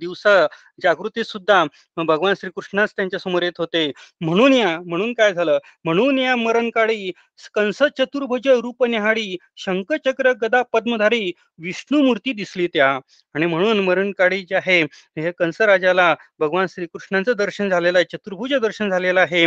दिवसा 0.00 0.36
जागृती 0.82 1.24
सुद्धा 1.24 1.64
भगवान 1.96 2.34
श्रीकृष्णच 2.40 2.92
त्यांच्यासमोर 2.96 3.42
येत 3.42 3.58
होते. 3.58 3.90
म्हणून 4.20 4.52
या 4.52 4.78
म्हणून 4.86 5.12
काय 5.14 5.32
झालं? 5.32 5.58
म्हणून 5.84 6.18
या 6.18 6.36
मरण 6.36 6.68
काळी 6.74 7.10
कंस 7.54 7.82
चतुर्भुज 7.98 8.48
रूप 8.62 8.84
निहाडी 8.84 9.36
शंखचक्र 9.56 10.32
गदा 10.42 10.62
पद्मधारी 10.72 11.30
विष्णू 11.62 12.02
मूर्ती 12.02 12.32
दिसली 12.32 12.66
त्या. 12.74 12.88
आणि 13.34 13.46
म्हणून 13.46 13.80
मरण 13.84 14.10
काळी 14.18 14.42
जे 14.48 14.54
आहे 14.56 14.80
हे 15.16 15.30
कंस 15.38 15.60
राजाला 15.60 16.14
भगवान 16.40 16.66
श्रीकृष्णांचं 16.70 17.32
दर्शन 17.46 17.68
झालेलं 17.70 17.98
आहे 17.98 18.04
चतुर्भुज 18.12 18.54
दर्शन 18.62 18.90
झालेलं 18.90 19.20
आहे. 19.20 19.46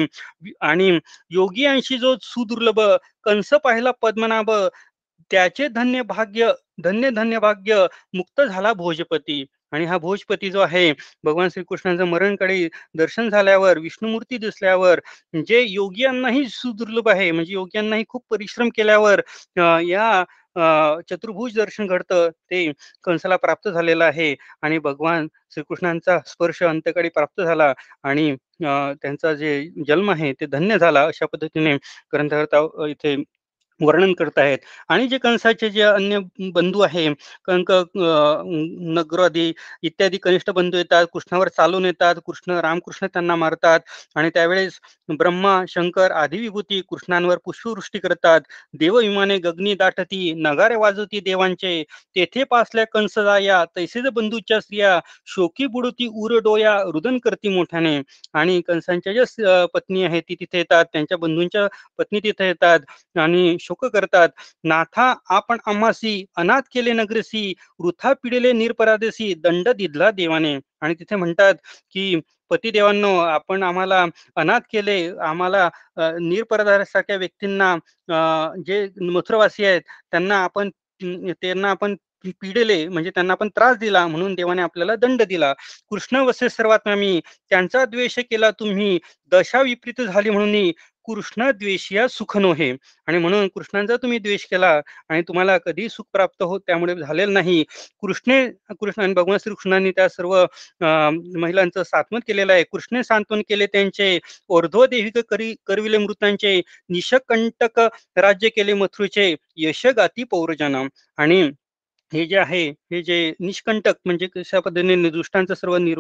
आणि 0.62 0.90
योगियांशी 1.32 1.98
जो 1.98 2.16
सुदुर्लभ 2.24 2.82
कंस 3.26 3.54
पाहिला 3.64 3.92
पद्मनाभ 4.02 4.52
त्याचे 5.32 5.68
धन्य 5.70 6.02
भाग्य 6.04 6.52
धन्य 6.84 7.10
धन्य 7.12 7.40
भाग्य 7.40 7.86
मुक्त 8.14 8.42
झाला 8.42 8.74
भोजपती. 8.76 9.46
आणि 9.72 9.86
हा 9.86 9.98
भोजपती 9.98 10.50
जो 10.52 10.60
आहे 10.60 10.92
भगवान 11.24 11.50
श्रीकृष्णांचं 11.50 12.06
मरणकडे 12.08 12.68
दर्शन 12.98 13.30
झाल्यावर 13.30 13.78
विष्णुमूर्ती 13.80 14.38
दिसल्यावर 14.38 15.00
जे 15.46 15.62
योगियांनाही 15.64 16.46
सुदुर्लभ 16.50 17.10
आहे 17.10 17.30
म्हणजे 17.32 17.54
योगियांनाही 17.54 18.04
खूप 18.10 18.24
परिश्रम 18.32 18.70
केल्यावर 18.76 19.22
या 19.82 20.24
चतुर्भुज 20.56 21.56
दर्शन 21.58 21.88
घडतं 21.88 22.30
ते 22.52 22.72
कंसाला 23.04 23.36
प्राप्त 23.38 23.70
झालेलं 23.70 24.04
आहे 24.06 24.36
आणि 24.62 24.78
भगवान 24.80 25.28
श्रीकृष्णांचा 25.52 26.18
स्पर्श 26.26 26.62
अंत्यकाळी 26.64 27.10
प्राप्त 27.10 27.42
झाला 27.42 27.74
आणि 28.04 28.36
त्यांचा 28.62 29.34
जे 29.34 29.52
जन्म 29.88 30.12
आहे 30.12 30.32
ते 30.34 30.46
धन्य 30.48 30.78
झाला 30.78 31.04
अशा 31.04 31.26
पद्धतीने 31.26 31.76
ग्रंथकर्ता 32.14 32.86
इथे 32.88 33.16
वर्णन 33.82 34.14
करत 34.14 34.38
आहेत. 34.38 34.58
आणि 34.90 35.08
जे 35.08 35.18
कंसाचे 35.20 35.70
जे 35.70 35.82
अन्य 35.84 36.20
बंधू 36.54 36.80
आहे 36.82 37.08
कंक 37.46 37.72
नगरादी 38.94 39.52
इत्यादी 39.84 40.18
कनिष्ठ 40.24 40.50
बंधू 40.52 40.78
येतात 40.78 41.06
कृष्णावर 41.14 41.48
चालून 41.58 41.86
येतात 41.86 42.16
कृष्ण 42.26 42.60
रामकृष्ण 42.62 43.08
त्यांना 43.08 43.36
मारतात 43.36 43.80
आणि 44.16 44.30
त्यावेळेस 44.34 44.80
ब्रह्मा 45.10 45.60
शंकर 45.70 46.12
आदी 46.14 46.38
विभूती 46.40 46.82
कृष्णांवर 46.90 47.38
पुष्पवृष्टी 47.46 48.00
करतात. 48.00 48.42
देवविमाने 48.74 49.38
गगनी 49.40 49.74
दाटती 49.76 50.34
नगारे 50.38 50.76
वाजवती 50.76 51.20
देवांचे. 51.20 51.84
तेथे 52.16 52.44
पासल्या 52.52 52.86
कंस 52.94 53.18
जाया 53.20 53.64
तैसेच 53.76 54.06
बंधूच्या 54.14 54.60
स्त्रिया 54.62 55.00
शोकी 55.28 55.66
बुडुती 55.68 56.08
उर 56.14 56.38
डोया 56.44 56.78
रुदन 56.94 57.18
करती 57.24 57.50
मोठ्याने. 57.56 57.98
आणि 58.34 58.60
कंसांच्या 58.68 59.14
ज्या 59.14 59.66
पत्नी 59.74 60.04
आहेत 60.04 60.24
ती 60.30 60.36
तिथे 60.40 60.58
येतात. 60.58 60.86
त्यांच्या 60.94 61.18
बंधूंच्या 61.18 61.68
पत्नी 61.98 62.20
तिथे 62.24 62.48
येतात. 62.48 62.80
आणि 63.20 63.58
शोक 63.70 63.86
करतात. 63.88 64.30
नाथा 64.64 65.14
आपण 65.36 65.58
आम्हासी 65.68 66.24
अनाथ 66.38 66.62
केले 66.74 66.94
नगरसी 66.94 67.54
वृथा 67.80 68.14
पिढेले 68.24 68.52
निरपराधेसी 68.54 69.34
दंड 69.44 69.70
दिधला 69.78 70.12
देवाने. 70.12 70.58
आणि 70.82 70.94
तिथे 71.00 71.16
म्हणतात 71.16 71.54
की 71.92 72.16
पतिदेवांनो 72.52 73.16
आपण 73.20 73.64
आम्हाला 73.64 74.06
अनाथ 74.38 74.60
केले 74.72 74.98
आम्हाला 75.24 75.68
निरपराधासारख्या 76.22 77.16
व्यक्तींना 77.18 77.76
जे 78.68 78.88
मथुरवासी 79.12 79.66
आहेत 79.66 79.82
त्यांना 80.12 80.44
आपण 80.44 80.70
त्यांना 81.02 81.70
आपण 81.72 81.96
पिडले 82.42 82.88
म्हणजे 82.88 83.10
त्यांना 83.10 83.36
पण 83.36 83.50
त्रास 83.50 83.78
दिला 83.78 84.06
म्हणून 84.08 84.34
देवाने 84.36 84.62
आपल्याला 84.62 84.96
दंड 84.96 85.22
दिला. 85.24 85.54
कृष्ण 85.90 86.18
वसे 86.20 86.50
सर्वात 86.50 86.88
मी 86.90 87.20
त्यांचा 87.50 87.84
द्वेष 87.86 88.18
केला 88.32 88.50
तुम्ही 88.60 88.98
दशा 89.32 89.62
विपरीत 89.62 90.02
झाली 90.04 90.30
म्हणून 90.30 90.56
कृष्ण 91.06 91.50
द्वेषिया 91.52 92.08
सुख 92.08 92.38
नोहे. 92.38 92.72
आणि 93.08 93.18
म्हणून 93.18 93.48
कृष्णांचा 93.48 93.96
तुम्ही 93.96 94.20
द्वेष 94.20 94.46
केला 94.46 94.70
आणि 95.10 95.22
तुम्हाला 95.28 95.58
कधी 95.58 95.88
सुख 95.90 96.06
प्राप्त 96.14 96.44
होत 96.44 96.62
त्यामुळे 96.68 96.96
झालेलं 96.96 97.34
नाही. 97.34 97.64
कृष्णे 98.02 98.46
कृष्ण 98.80 99.02
आणि 99.02 99.14
भगवान 99.14 99.38
श्रीकृष्णांनी 99.38 99.92
त्या 99.92 100.08
सर्व 100.10 100.36
महिलांचं 101.40 101.84
सांत्वन 101.84 102.20
केलेलं 102.28 102.54
आहे. 102.54 102.64
कृष्णे 102.72 103.04
सांत्वन 103.04 103.42
केले 103.50 103.66
त्यांचे. 103.68 104.20
ओर्ध्व 104.48 104.86
देविक 104.86 105.18
करी 105.30 105.54
करविले 105.66 105.98
मृतांचे. 105.98 106.62
निशकंटक 106.90 107.80
राज्य 108.18 108.50
केले 108.50 108.74
मथुरेचे. 108.74 109.36
यशगाती 109.58 110.24
पौरजन 110.24 110.88
आणि 111.18 111.50
हे 112.12 112.26
जे 112.26 112.38
आहे 112.40 112.62
हे 112.92 113.02
जे 113.04 113.16
निष्कंटक 113.40 113.96
म्हणजे 114.06 114.28
कशा 114.28 114.60
पद्धतीने 114.60 115.10
दुष्टांचं 115.10 115.54
सर्व 115.56 115.76
निर 115.78 116.00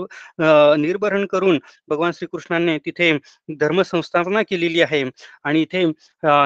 निर्भरण 0.79 1.25
करून 1.25 1.59
भगवान 1.89 2.11
श्रीकृष्णाने 2.11 2.77
तिथे 2.85 3.11
धर्मसंस्थापना 3.59 4.41
केलेली 4.49 4.81
आहे. 4.81 5.03
आणि 5.45 5.61
इथे 5.61 5.83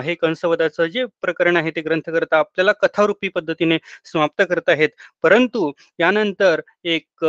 हे 0.04 0.16
कंसवधाचं 0.16 0.86
जे 0.88 1.06
प्रकरण 1.22 1.58
आहे 1.58 1.72
ते 1.76 1.82
ग्रंथकर्ता 1.82 2.38
आपल्याला 2.40 2.72
कथारूपी 2.82 3.28
पद्धतीने 3.30 3.78
समाप्त 4.06 4.42
करत 4.50 4.70
आहेत. 4.70 4.90
परंतु 5.24 5.72
यानंतर 6.00 6.62
एक 6.86 7.26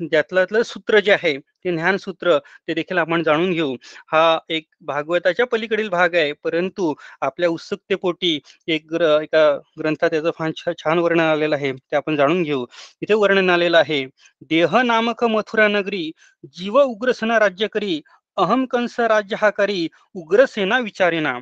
ज्यातलं 0.00 0.62
सूत्र 0.64 1.00
जे 1.00 1.12
आहे 1.12 1.36
ते 1.38 1.70
ज्ञान 1.72 1.96
सूत्र 1.98 2.36
ते 2.68 2.74
देखील 2.74 2.98
आपण 2.98 3.22
जाणून 3.22 3.52
घेऊ. 3.52 3.74
हा 4.12 4.38
एक 4.48 4.66
भागवताच्या 4.86 5.46
पलीकडील 5.52 5.88
भाग 5.88 6.14
आहे 6.14 6.32
परंतु 6.44 6.92
आपल्या 7.20 7.48
उत्सुकतेपोटी 7.50 8.38
एक 8.68 8.86
ग्र 8.92 9.18
एका 9.22 9.48
ग्रंथात 9.78 10.10
त्याचं 10.10 10.30
फार 10.38 10.50
छान 10.78 10.98
वर्णन 10.98 11.20
आलेलं 11.22 11.54
आहे 11.56 11.72
ते 11.72 11.96
आपण 11.96 12.16
जाणून 12.16 12.42
घेऊ. 12.42 12.64
इथे 13.02 13.14
वर्णन 13.14 13.50
आलेलं 13.50 13.78
आहे 13.78 14.04
देह 14.50 14.80
नामक 14.82 15.24
मथुरा 15.26 15.68
नगरी 15.68 16.10
जीव 16.54 16.78
उग्रसेना 16.82 17.38
राज्य 17.40 17.66
करी 17.72 18.00
अहम 18.36 18.64
कंस 18.70 18.98
राज्य 19.00 19.36
हा 19.40 19.48
करी 19.50 19.86
उग्रसेना 20.14 20.78
विचारेना. 20.78 21.32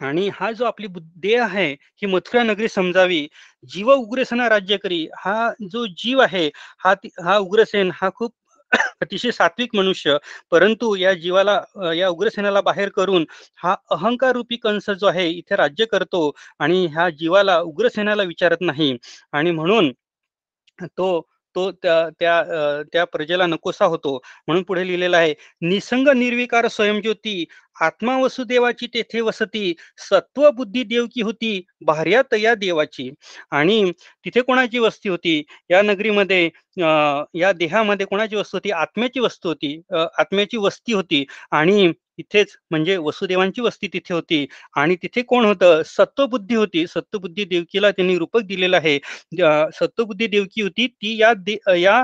आणि 0.00 0.28
हा 0.34 0.50
जो 0.52 0.64
आपली 0.64 0.86
बुद्ध- 0.88 1.20
देह 1.22 1.42
आहे 1.44 1.66
ही 1.72 2.06
मथुरा 2.06 2.42
नगरी 2.42 2.68
समजावी. 2.68 3.26
जीव 3.70 3.90
उग्रसेना 3.92 4.48
राज्य 4.48 4.76
करी. 4.78 5.06
हा 5.16 5.50
जो 5.62 5.86
जीव 5.94 6.20
आहे 6.22 6.46
हा 6.80 6.94
हा 7.24 7.36
उग्रसेन 7.38 7.90
हा 7.94 8.10
खूप 8.10 8.34
अतिशय 9.02 9.30
सात्विक 9.32 9.74
मनुष्य. 9.74 10.16
परंतु 10.50 10.94
या 10.96 11.12
जीवाला 11.14 11.60
या 11.94 12.08
उग्रसेनाला 12.08 12.60
बाहेर 12.62 12.88
करून 12.96 13.24
हा 13.58 13.74
अहंकार 13.90 14.34
रूपी 14.34 14.56
कंस 14.58 14.90
जो 14.92 15.06
आहे 15.06 15.28
इथे 15.30 15.56
राज्य 15.56 15.84
करतो 15.86 16.30
आणि 16.60 16.86
ह्या 16.86 17.08
जीवाला 17.12 17.58
उग्रसेनाला 17.62 18.22
विचारत 18.24 18.60
नाही. 18.62 18.96
आणि 19.32 19.50
म्हणून 19.52 19.92
तो 20.88 21.08
तो 21.60 21.70
त्या 21.82 22.08
त्या 22.20 22.82
त्या 22.92 23.04
प्रजेला 23.04 23.46
नकोसा 23.46 23.84
होतो 23.84 24.18
म्हणून 24.46 24.62
पुढे 24.62 24.86
लिहिलेला 24.86 25.16
आहे 25.18 25.34
निसंग 25.62 26.08
निर्विकार 26.16 26.68
स्वयंज्योती 26.68 27.44
आत्मा 27.76 28.16
वसुदेवाची 28.18 28.86
तेथे 28.86 29.20
वसती 29.20 29.72
सत्व 30.10 30.48
बुद्धी 30.50 30.82
देवकी 30.84 31.22
होती 31.22 31.60
भार्यात 31.86 32.34
या 32.34 32.54
देवाची. 32.54 33.10
आणि 33.50 33.92
तिथे 34.24 34.40
कोणाची 34.40 34.78
वस्ती 34.78 35.08
होती? 35.08 35.42
या 35.70 35.82
नगरीमध्ये 35.82 36.44
या 37.34 37.52
देहामध्ये 37.52 38.06
कोणाची 38.06 38.36
वस्तू 38.36 38.56
होती? 38.56 38.70
आत्म्याची 38.70 39.20
वस्तू 39.20 39.48
होती 39.48 39.80
आत्म्याची 40.18 40.56
वस्ती 40.56 40.92
होती. 40.92 41.24
आणि 41.50 41.92
तिथेच 42.20 42.56
म्हणजे 42.70 42.96
वसुदेवांची 42.98 43.60
वस्ती 43.62 43.88
तिथे 43.92 44.14
होती. 44.14 44.46
आणि 44.76 44.96
तिथे 45.02 45.22
कोण 45.22 45.44
होतं? 45.44 45.82
सत्वबुद्धी 45.86 46.54
होती. 46.54 46.86
सत्वबुद्धी 46.86 47.44
देवकीला 47.44 47.90
त्यांनी 47.90 48.16
रूपक 48.18 48.40
दिलेलं 48.46 48.76
आहे. 48.76 48.98
सत्वबुद्धी 49.80 50.26
देवकी 50.26 50.62
होती. 50.62 50.86
ती 50.86 51.16
या 51.20 51.32
दे 51.38 51.56
या 51.80 52.02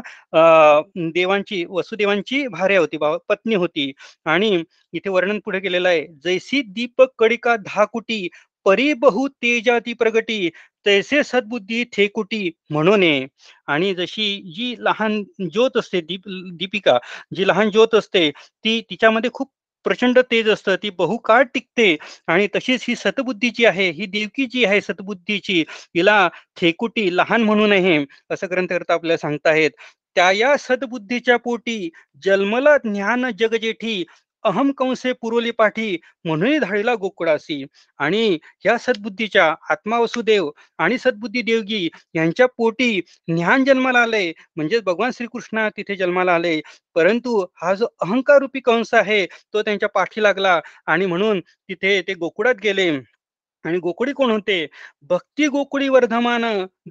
देवांची 1.14 1.64
वसुदेवांची 1.70 2.46
भार्या 2.48 2.80
होती 2.80 2.98
पत्नी 3.28 3.54
होती. 3.54 3.92
आणि 4.26 4.62
इथे 4.94 5.10
वर्णन 5.10 5.38
पुढे 5.44 5.60
केलेलं 5.60 5.88
आहे. 5.88 6.06
जैसी 6.24 6.62
दीपक 6.74 7.08
कडिका 7.18 7.56
दहा 7.58 7.84
कुटी 7.84 8.28
परी 8.66 8.92
बहु 8.94 9.26
तेजाती 9.42 9.92
प्रगटी 9.94 10.48
तैसे 10.86 11.22
सद्बुद्धी 11.24 11.84
थेकुटी 11.92 12.50
म्हणून. 12.70 13.02
आणि 13.68 13.94
जशी 13.94 14.26
जी 14.56 14.74
लहान 14.78 15.22
ज्योत 15.52 15.76
असते 15.76 16.00
दीप 16.00 16.28
दीपिका 16.58 16.98
जी 17.36 17.46
लहान 17.48 17.70
ज्योत 17.70 17.94
असते 17.94 18.30
ती 18.64 18.80
तिच्यामध्ये 18.90 19.30
खूप 19.32 19.50
प्रचंड 19.86 20.18
तेज 20.30 20.48
असतं 20.48 20.76
ती 20.82 20.90
बहुकाळ 20.90 21.42
टिकते 21.54 21.96
आणि 22.26 22.46
तशीच 22.54 22.84
ही 22.88 22.94
सतबुद्धी 22.96 23.50
जी 23.50 23.64
आहे 23.64 23.90
ही 23.90 24.06
देवकी 24.06 24.46
जी 24.46 24.64
आहे 24.64 24.80
सतबुद्धीची 24.80 25.60
हिला 25.96 26.28
थेकुटी 26.60 27.16
लहान 27.16 27.42
म्हणू 27.42 27.66
नये 27.66 28.04
असं 28.30 28.46
ग्रंथकर्ता 28.50 28.94
आपल्याला 28.94 29.16
सांगताहेत. 29.18 29.70
त्या 30.16 30.30
या 30.32 30.56
सद्बुद्धीच्या 30.58 31.36
पोटी 31.36 31.88
जन्मला 32.22 32.76
ज्ञान 32.84 33.30
जगजेठी 33.38 34.04
अहम 34.44 34.70
कंसे 34.72 35.12
पुरवली 35.14 35.50
पाठी 35.50 35.96
म्हणूनही 36.24 36.58
धाडीला 36.58 36.94
गोकुळासी 36.94 37.64
आणि 38.00 38.38
या 38.66 38.76
सद्बुद्धीच्या 38.78 39.46
आत्मा 39.70 39.98
वसुदेव 39.98 40.50
आणि 40.78 40.98
सद्बुद्धी 40.98 41.42
देवगी 41.42 41.88
यांच्या 42.14 42.46
पोटी 42.56 43.00
ज्ञान 43.28 43.64
जन्माला 43.64 44.00
आले. 44.02 44.32
म्हणजेच 44.56 44.82
भगवान 44.84 45.10
श्रीकृष्ण 45.14 45.68
तिथे 45.76 45.96
जन्माला 45.96 46.34
आले. 46.34 46.60
परंतु 46.96 47.40
हा 47.62 47.74
जो 47.74 47.86
अहंकार 48.00 48.38
रूपी 48.40 48.60
कंस 48.60 48.94
आहे 48.94 49.24
तो 49.52 49.62
त्यांच्या 49.62 49.88
पाठी 49.88 50.22
लागला 50.22 50.58
आणि 50.86 51.06
म्हणून 51.06 51.40
तिथे 51.40 52.00
ते 52.02 52.14
गोकुळात 52.16 52.54
गेले. 52.62 52.90
आणि 53.64 53.78
गोकुळी 53.80 54.12
कोण 54.12 54.30
होते? 54.30 54.66
भक्ती 55.10 55.46
गोकुळी 55.48 55.88
वर्धमान 55.88 56.44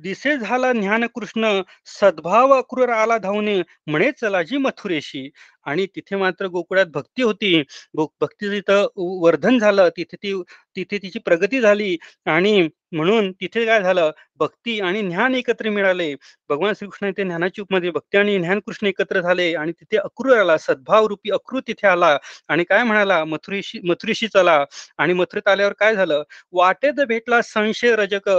दिसे 0.03 0.35
झाला 0.37 0.71
ज्ञान 0.73 1.05
कृष्ण 1.15 1.51
सद्भाव 1.91 2.53
अक्रूर 2.53 2.89
आला 2.91 3.17
धावणे 3.19 3.61
म्हणे 3.87 4.11
चलाजी 4.13 4.57
मथुरेशी. 4.59 5.29
आणि 5.65 5.85
तिथे 5.95 6.15
मात्र 6.15 6.45
गोकुळात 6.47 6.85
भक्ती 6.85 7.23
होती. 7.23 7.61
भक्ती 7.95 8.49
तिथं 8.51 8.87
वर्धन 8.97 9.57
झालं. 9.59 9.89
तिथे 9.97 10.15
ती 10.15 10.33
तिथे 10.75 10.97
तिची 10.97 11.19
प्रगती 11.19 11.61
झाली. 11.61 11.97
आणि 12.25 12.67
म्हणून 12.91 13.31
तिथे 13.31 13.65
काय 13.65 13.81
झालं? 13.81 14.11
भक्ती 14.37 14.79
आणि 14.81 15.01
ज्ञान 15.01 15.35
एकत्र 15.35 15.69
मिळाले. 15.69 16.13
भगवान 16.49 16.73
श्रीकृष्ण 16.73 17.07
इथे 17.07 17.23
ज्ञानाची 17.23 17.61
उपमध्ये 17.61 17.89
भक्ती 17.91 18.17
आणि 18.17 18.37
ज्ञान 18.39 18.59
कृष्ण 18.59 18.87
एकत्र 18.87 19.21
झाले. 19.21 19.53
आणि 19.55 19.71
तिथे 19.71 19.97
अक्रूर 19.97 20.37
आला. 20.37 20.57
सद्भाव 20.57 21.07
रूपी 21.07 21.31
अक्रूर 21.31 21.61
तिथे 21.67 21.87
आला. 21.87 22.17
आणि 22.47 22.63
काय 22.63 22.83
म्हणाला? 22.83 23.23
मथुरीशी 23.25 23.79
मथुरीशी 23.89 24.27
चला. 24.27 24.63
आणि 24.97 25.13
मथुरीत 25.13 25.47
आल्यावर 25.47 25.73
काय 25.73 25.95
झालं? 25.95 26.23
वाटेत 26.51 27.05
भेटला 27.07 27.41
संशय 27.41 27.95
रजक. 27.95 28.29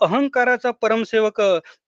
अहंकाराचा 0.00 0.70
परमसेवक. 0.70 1.40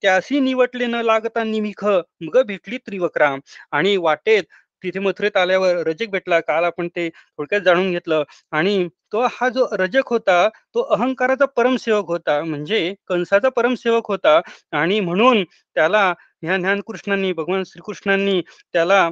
त्यासी 0.03 0.41
निवटले 0.41 0.87
न 0.87 0.95
लागता 0.95 1.45
निमिख. 1.45 1.85
मग 2.21 2.43
भेटली 2.47 2.79
त्रिवक्राम. 2.79 3.41
आणि 3.73 3.97
वाटेत 3.97 4.43
तिथे 4.83 4.99
मथुरेत 5.01 5.37
आल्यावर 5.37 5.77
रजक 5.87 6.11
भेटला. 6.11 6.41
काल 6.43 6.65
आपण 6.65 6.89
ते 6.89 7.09
थोडक्यात 7.11 7.61
जाणून 7.63 7.91
घेतलं. 7.93 8.23
आणि 8.53 8.89
तो 9.13 9.21
हा 9.33 9.49
जो 9.49 9.67
रजक 9.73 10.09
होता 10.11 10.49
तो 10.75 10.81
अहंकाराचा 10.95 11.47
परमसेवक 11.57 12.09
होता. 12.09 12.43
म्हणजे 12.45 12.95
कंसाचा 13.09 13.49
परमसेवक 13.57 14.09
होता. 14.11 14.41
आणि 14.73 15.01
म्हणून 15.01 15.43
त्याला 15.77 16.13
ह्या 16.43 16.57
ज्ञानकृष्णांनी 16.57 17.33
भगवान 17.33 17.63
श्रीकृष्णांनी 17.67 18.41
त्याला 18.73 19.09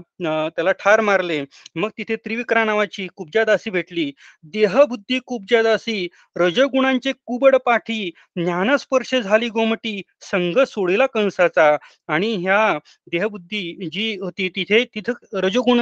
त्याला 0.56 0.72
ठार 0.74 1.00
मारले. 1.00 1.40
मग 1.74 1.88
तिथे 1.98 2.16
त्रिविक्रा 2.16 2.64
नावाची 2.64 3.06
कुब्जादासी 3.16 3.70
भेटली. 3.70 4.10
देहबुद्धी 4.52 5.18
कुब्जादासी 5.26 6.06
रजगुणांचे 6.36 7.12
कुबड 7.26 7.56
पाठी 7.66 8.10
ज्ञानस्पर्श 8.36 9.14
झाली 9.14 9.48
गोमटी 9.50 10.00
संघ 10.22 10.58
सोडीला 10.60 11.06
कंसाचा. 11.14 11.76
आणि 12.08 12.34
ह्या 12.36 12.78
देहबुद्धी 13.12 13.88
जी 13.92 14.16
होती 14.20 14.48
तिथे 14.56 14.84
तिथं 14.94 15.38
रजगुण 15.40 15.80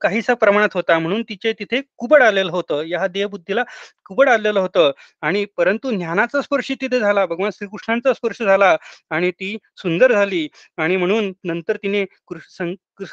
काहीसा 0.00 0.34
प्रमाणात 0.34 0.68
होता 0.74 0.98
म्हणून 0.98 1.22
तिचे 1.22 1.52
तिथे 1.52 1.80
कुबड 1.98 2.22
आलेलं 2.22 2.50
होतं. 2.52 2.82
या 2.86 3.06
देहबुद्धीला 3.06 3.62
कुबड 4.06 4.28
आलेलं 4.28 4.60
होतं. 4.60 4.90
आणि 5.22 5.44
परंतु 5.56 5.90
ज्ञानाचा 5.90 6.42
स्पर्श 6.42 6.70
तिथे 6.80 7.00
झाला. 7.00 7.24
भगवान 7.26 7.50
श्रीकृष्णांचा 7.54 8.12
स्पर्श 8.12 8.42
झाला 8.42 8.76
आणि 9.10 9.30
ती 9.30 9.56
सुंदर 9.76 10.12
झाली. 10.12 10.48
आणि 10.76 10.96
म्हणून 10.96 11.32
नंतर 11.44 11.76
तिने 11.76 12.04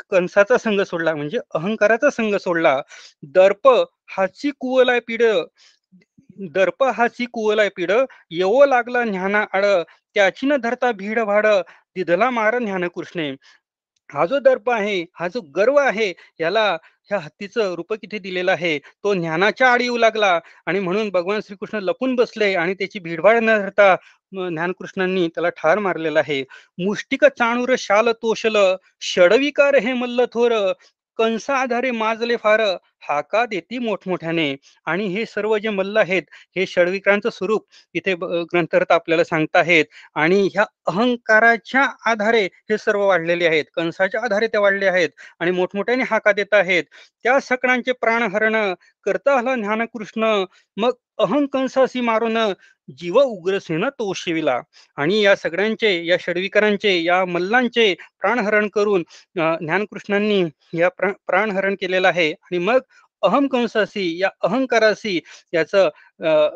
कंसाचा 0.10 0.58
संघ 0.58 0.82
सोडला. 0.82 1.15
म्हणजे 1.15 1.39
अहंकाराचा 1.56 2.10
संघ 2.10 2.36
सोडला. 2.36 2.80
दर्प 3.24 3.67
हाची 4.17 4.52
कुवलाय 4.60 5.00
पिढ. 5.00 5.24
दर्प 6.52 6.84
हाची 6.84 7.26
कुवलाय 7.26 7.69
पिढ. 7.76 7.91
येवो 8.32 8.65
लागला 8.65 9.04
ज्ञाना 9.04 9.45
आड 9.54 9.65
त्याची 10.15 10.47
न 10.47 10.56
धरता 10.63 10.91
भीड 10.91 11.19
भाड 11.19 11.45
दिधला 11.95 12.30
मार 12.30 12.58
ज्ञानकृष्णे. 12.60 13.32
हा 14.12 14.26
जो 14.26 14.39
दर्प 14.39 14.69
आहे 14.69 15.00
हा 15.15 15.28
जो 15.28 15.41
गर्व 15.56 15.78
आहे 15.80 16.12
याला 16.39 16.63
ह्या 17.10 17.19
हत्तीचं 17.19 17.74
रूप 17.76 17.93
किती 17.93 18.19
दिलेलं 18.19 18.52
आहे? 18.52 18.78
तो 18.80 19.13
ज्ञानाच्या 19.13 19.71
आड 19.71 19.82
येऊ 19.82 19.97
लागला 19.97 20.39
आणि 20.65 20.80
म्हणून 20.80 21.10
भगवान 21.10 21.39
श्रीकृष्ण 21.41 21.80
लपून 21.80 22.15
बसले 22.15 22.54
आणि 22.56 22.74
त्याची 22.74 23.00
भीडभाड 23.00 23.38
न 23.43 23.58
धरता 23.60 23.95
ज्ञानकृष्णांनी 24.34 25.28
त्याला 25.28 25.50
ठार 25.58 25.80
मारलेला 25.80 26.19
आहे. 26.19 26.41
मुष्टिक 26.78 27.26
चाणूर 27.28 27.76
शाल 27.80 28.10
तोषल 28.21 28.58
षडविकार 29.04 29.76
हे 29.76 29.93
मल्ल 29.93 30.26
थोर 30.34 30.54
कंसा 31.17 31.56
आधारे 31.56 31.91
माजले 31.91 32.36
फार 32.36 32.62
हाका 33.10 33.45
देती 33.45 33.78
मोठमोठ्याने. 33.78 34.56
आणि 34.86 35.08
हे 35.08 35.26
सर्व 35.26 35.58
जे 35.58 35.69
मल्ल 35.69 35.97
आहेत 35.97 36.24
हे 36.56 36.65
षडविक्रांचं 36.65 37.30
स्वरूप 37.30 37.67
इथे 37.93 38.15
ब- 38.15 38.45
आपल्याला 38.89 39.24
सांगताहेत. 39.24 39.86
आणि 40.15 40.47
ह्या 40.54 40.65
अहंकाराच्या 40.88 41.88
आधारे 42.06 42.45
हे 42.45 42.78
सर्व 42.78 43.08
वाढलेले 43.08 43.47
आहेत. 43.47 43.65
कंसाच्या 43.76 44.21
आधारे 44.21 44.47
ते 44.47 44.58
वाढले 44.58 44.86
आहेत. 44.86 45.10
आणि 45.39 45.52
मोठमोठ्याने 45.52 46.04
हाका 46.04 46.32
देत 46.32 46.54
आहेत. 46.54 46.84
त्या 47.24 47.39
सकळांचे 47.39 47.91
प्राणहरण 47.91 48.74
करता 49.04 49.38
आलं 49.38 49.56
ज्ञानकृष्ण. 49.56 50.45
मग 50.78 50.91
अहंकंसासी 51.17 52.02
मारून 52.02 52.38
जीव 52.99 53.19
उग्रसेन 53.21 53.86
शिविला 54.15 54.60
आणि 54.97 55.21
या 55.21 55.36
सगळ्यांचे 55.36 55.93
या 56.06 56.17
षडविकारांचे 56.19 56.97
या 57.04 57.23
मल्लांचे 57.25 57.93
प्राणहरण 58.21 58.67
करून 58.69 59.04
ज्ञानकृष्णांनी 59.36 60.43
या 60.73 60.89
प्राणहरण 61.27 61.75
केलेलं 61.82 62.08
आहे. 62.08 62.32
आणि 62.32 62.58
मग 62.60 62.80
अहंकंसासी 63.23 64.06
या 64.19 64.30
अहंकारासी 64.41 65.19
याचा 65.54 65.84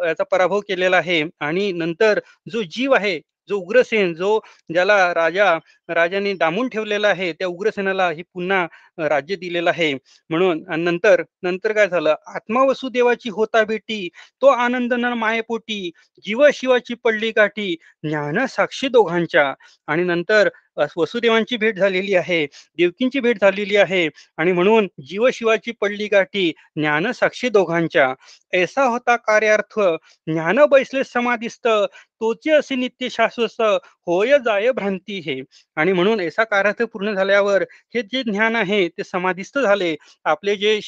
याचा 0.08 0.24
पराभव 0.32 0.60
केलेला 0.60 0.98
आहे. 0.98 1.22
आणि 1.40 1.72
नंतर 1.74 2.20
जो 2.48 2.62
जीव 2.72 2.94
आहे 2.96 3.20
जो 3.50 3.58
उग्रसेन 3.58 4.14
जो 4.16 4.40
ज्याला 4.70 4.98
राजा 5.14 5.54
राजाने 5.90 6.34
दामून 6.36 6.70
ठेवलेला 6.70 7.08
आहे 7.08 7.32
त्या 7.34 7.48
उग्रसेनाला 7.48 8.10
ही 8.12 8.24
पुन्हा 8.26 8.66
राज्य 9.00 9.36
दिलेलं 9.36 9.70
आहे. 9.70 9.94
म्हणून 10.30 10.64
नंतर 10.80 11.22
नंतर 11.44 11.72
काय 11.74 11.88
झालं? 11.88 12.16
आत्मा 12.28 12.64
वसुदेवाची 12.66 13.30
होता 13.32 13.64
भेटी 13.66 14.08
तो 14.42 14.48
आनंद 14.50 14.94
न 14.96 15.14
मायेपोटी 15.16 15.90
जीव 16.26 16.46
शिवाची 16.54 16.94
पडली 17.04 17.32
काठी 17.32 17.76
ज्ञान 18.04 18.46
साक्षी 18.48 18.88
दोघांच्या. 18.90 19.54
आणि 19.88 20.04
नंतर 20.04 20.50
वसुदेवांची 20.98 21.58
भेट 21.58 21.78
झालेली 21.78 22.16
आहे 22.16 22.46
देवकींची 22.78 23.20
भेट 23.20 23.42
झालेली 23.42 23.76
आहे 23.78 24.08
आणि 24.38 24.52
म्हणून 24.52 24.88
जीवशिवाची 25.08 25.72
पडली 25.82 26.08
गाठी 26.08 26.52
ज्ञान 26.76 27.12
साक्षी 27.12 27.50
दोघांच्या. 27.50 28.14
ऐसा 28.54 28.84
होता 28.86 29.16
कार्यार्थ 29.18 29.80
ज्ञान 30.28 30.60
बैसले 30.72 31.04
समाधिस्त 31.04 31.68
तोचे 31.68 32.52
असे 32.52 32.76
नित्य 32.76 33.08
शाश्वत 33.12 33.62
होय 34.08 34.38
जाय 34.40 34.72
भ्रांती 34.72 35.20
हे. 35.20 35.40
आणि 35.78 35.92
म्हणून 35.94 36.20
ऐसा 36.22 36.44
कार्यार्थ 36.44 36.84
पूर्ण 36.84 37.14
झाल्यावर 37.14 37.64
हे 37.96 38.02
जे 38.04 38.24
ज्ञान 38.24 38.56
आहे 38.56 38.88
ते 38.90 39.04
समाधिस्त 39.04 39.60
झाले. 39.60 39.96
आपले 40.26 40.56
जे 40.56 40.80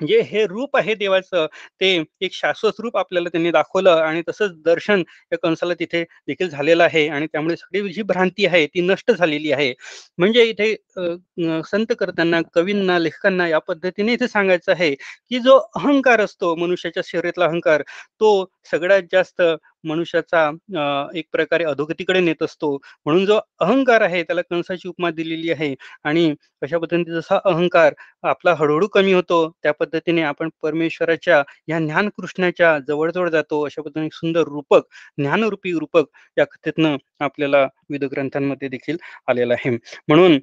जे 0.00 0.20
हे 0.22 0.44
रूप 0.46 0.76
आहे 0.76 0.94
देवाचं 0.94 1.46
ते 1.80 1.88
एक 2.20 2.32
शाश्वत 2.34 2.80
रूप 2.80 2.96
आपल्याला 2.96 3.28
त्यांनी 3.28 3.50
दाखवलं 3.50 3.90
आणि 3.92 4.22
तसंच 4.28 4.52
दर्शन 4.64 5.02
या 5.32 5.38
कंसाला 5.38 5.74
तिथे 5.74 6.02
देखील 6.28 6.48
झालेलं 6.48 6.84
आहे 6.84 7.06
आणि 7.08 7.26
त्यामुळे 7.26 7.56
सगळी 7.56 7.92
जी 7.92 8.02
भ्रांती 8.04 8.46
आहे 8.46 8.66
ती 8.66 8.80
नष्ट 8.82 9.10
झालेली 9.12 9.52
आहे. 9.52 9.72
म्हणजे 10.18 10.44
इथे 10.44 10.74
संत 11.64 11.92
करताना 11.98 12.40
कवींना 12.54 12.98
लेखकांना 12.98 13.48
या 13.48 13.58
पद्धतीने 13.60 14.12
इथे 14.12 14.28
सांगायचं 14.28 14.72
आहे 14.72 14.94
की 14.94 15.38
जो 15.40 15.56
अहंकार 15.76 16.20
असतो 16.20 16.54
मनुष्याच्या 16.56 17.02
शरीरातला 17.06 17.44
अहंकार 17.44 17.82
तो 18.20 18.30
सगळ्यात 18.70 19.02
जास्त 19.12 19.42
मनुष्याचा 19.84 21.08
एक 21.14 21.24
प्रकारे 21.32 21.64
अधोगतीकडे 21.64 22.20
नेत 22.20 22.42
असतो. 22.42 22.76
म्हणून 23.04 23.24
जो 23.26 23.38
अहंकार 23.60 24.00
आहे 24.00 24.22
त्याला 24.22 24.42
कंसाची 24.50 24.88
उपमा 24.88 25.10
दिलेली 25.10 25.50
आहे. 25.52 25.74
आणि 26.04 26.30
अशा 26.62 26.78
पद्धतीने 26.78 27.12
जसा 27.12 27.38
अहंकार 27.44 27.94
आपला 28.22 28.54
हळूहळू 28.58 28.86
कमी 28.88 29.12
होतो 29.12 29.38
त्या 29.62 29.72
पद्धतीने 29.72 30.22
आपण 30.22 30.48
परमेश्वराच्या 30.62 31.42
या 31.68 31.78
ज्ञान 31.78 32.08
कृष्णाच्या 32.16 32.78
जवळजवळ 32.88 33.28
जातो. 33.30 33.62
अशा 33.64 33.82
पद्धतीने 33.82 34.08
सुंदर 34.12 34.42
रूपक 34.48 34.82
ज्ञानरूपी 35.18 35.72
रूपक 35.78 36.04
या 36.38 36.44
कथेतनं 36.44 36.96
आपल्याला 37.20 37.62
विविध 37.62 38.04
ग्रंथांमध्ये 38.12 38.68
देखील 38.68 38.96
आलेला 39.28 39.54
आहे. 39.54 39.76
म्हणून 40.08 40.38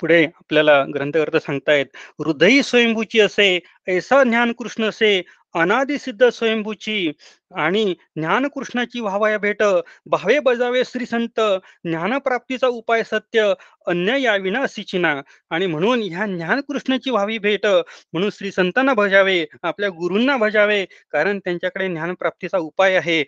पुढे 0.00 0.24
आपल्याला 0.24 0.82
ग्रंथकर्ता 0.94 1.38
सांगतायत 1.38 1.86
हृदयी 2.18 2.62
स्वयंभूची 2.62 3.20
असे 3.20 3.58
ऐसा 3.88 4.22
ज्ञान 4.24 4.52
कृष्ण 4.52 4.84
असे 4.84 5.20
अनादि 5.54 5.98
सिद्ध 5.98 6.28
स्वयंभूची 6.28 7.10
आणि 7.56 7.84
ज्ञानकृष्णाची 8.16 9.00
व्हावया 9.00 9.38
भेट 9.38 9.62
भावे 10.06 10.38
बजावे 10.40 10.82
श्री 10.84 11.06
संत 11.06 11.40
ज्ञानप्राप्तीचा 11.84 12.66
उपाय 12.68 13.02
सत्य 13.04 13.52
अन्य 13.86 14.20
या 14.20 14.34
विनाशिचिना 14.36 15.14
आणि 15.50 15.66
म्हणून 15.66 16.02
ह्या 16.02 16.26
ज्ञानकृष्णाची 16.26 17.10
व्हावी 17.10 17.38
भेट 17.38 17.66
म्हणून 17.66 18.30
श्री 18.32 18.50
संतांना 18.52 18.94
भजावे 18.94 19.44
आपल्या 19.62 19.88
गुरूंना 19.90 20.36
भजावे 20.36 20.84
कारण 21.12 21.38
त्यांच्याकडे 21.38 21.88
ज्ञानप्राप्तीचा 21.88 22.58
उपाय 22.58 22.96
आहे. 22.96 23.22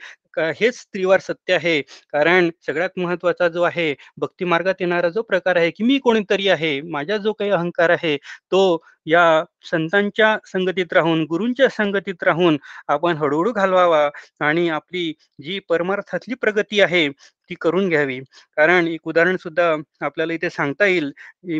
हेच 0.57 0.77
स्त्रीवार 0.77 1.21
सत्य 1.21 1.55
आहे. 1.55 1.81
कारण 2.13 2.49
सगळ्यात 2.67 2.99
महत्त्वाचा 2.99 3.49
जो 3.49 3.63
आहे 3.63 3.95
भक्ती 4.17 4.45
मार्गात 4.45 4.75
येणारा 4.81 5.09
जो 5.09 5.23
प्रकार 5.23 5.57
आहे 5.57 5.71
की 5.71 5.85
मी 5.85 5.99
कोणीतरी 5.99 6.49
आहे 6.49 6.81
माझा 6.91 7.17
जो 7.17 7.33
काही 7.33 7.51
अहंकार 7.51 7.91
आहे 7.91 8.17
तो 8.53 8.63
या 9.07 9.45
संतांच्या 9.65 10.37
संगतीत 10.47 10.93
राहून 10.93 11.25
गुरूंच्या 11.27 11.69
संगतीत 11.71 12.23
राहून 12.23 12.57
आपण 12.89 13.17
हळूहळू 13.17 13.53
घालवावा 13.53 14.09
आणि 14.41 14.69
आपली 14.71 15.13
जी 15.39 15.59
परमार्थातली 15.69 16.35
प्रगती 16.37 16.81
आहे 16.81 17.09
ती 17.51 17.55
करून 17.61 17.89
घ्यावी. 17.89 18.19
कारण 18.57 18.87
एक 18.89 19.07
उदाहरण 19.09 19.37
सुद्धा 19.37 19.65
आपल्याला 20.01 20.33
इथे 20.33 20.51
सांगता 20.51 20.87
येईल. 20.87 21.11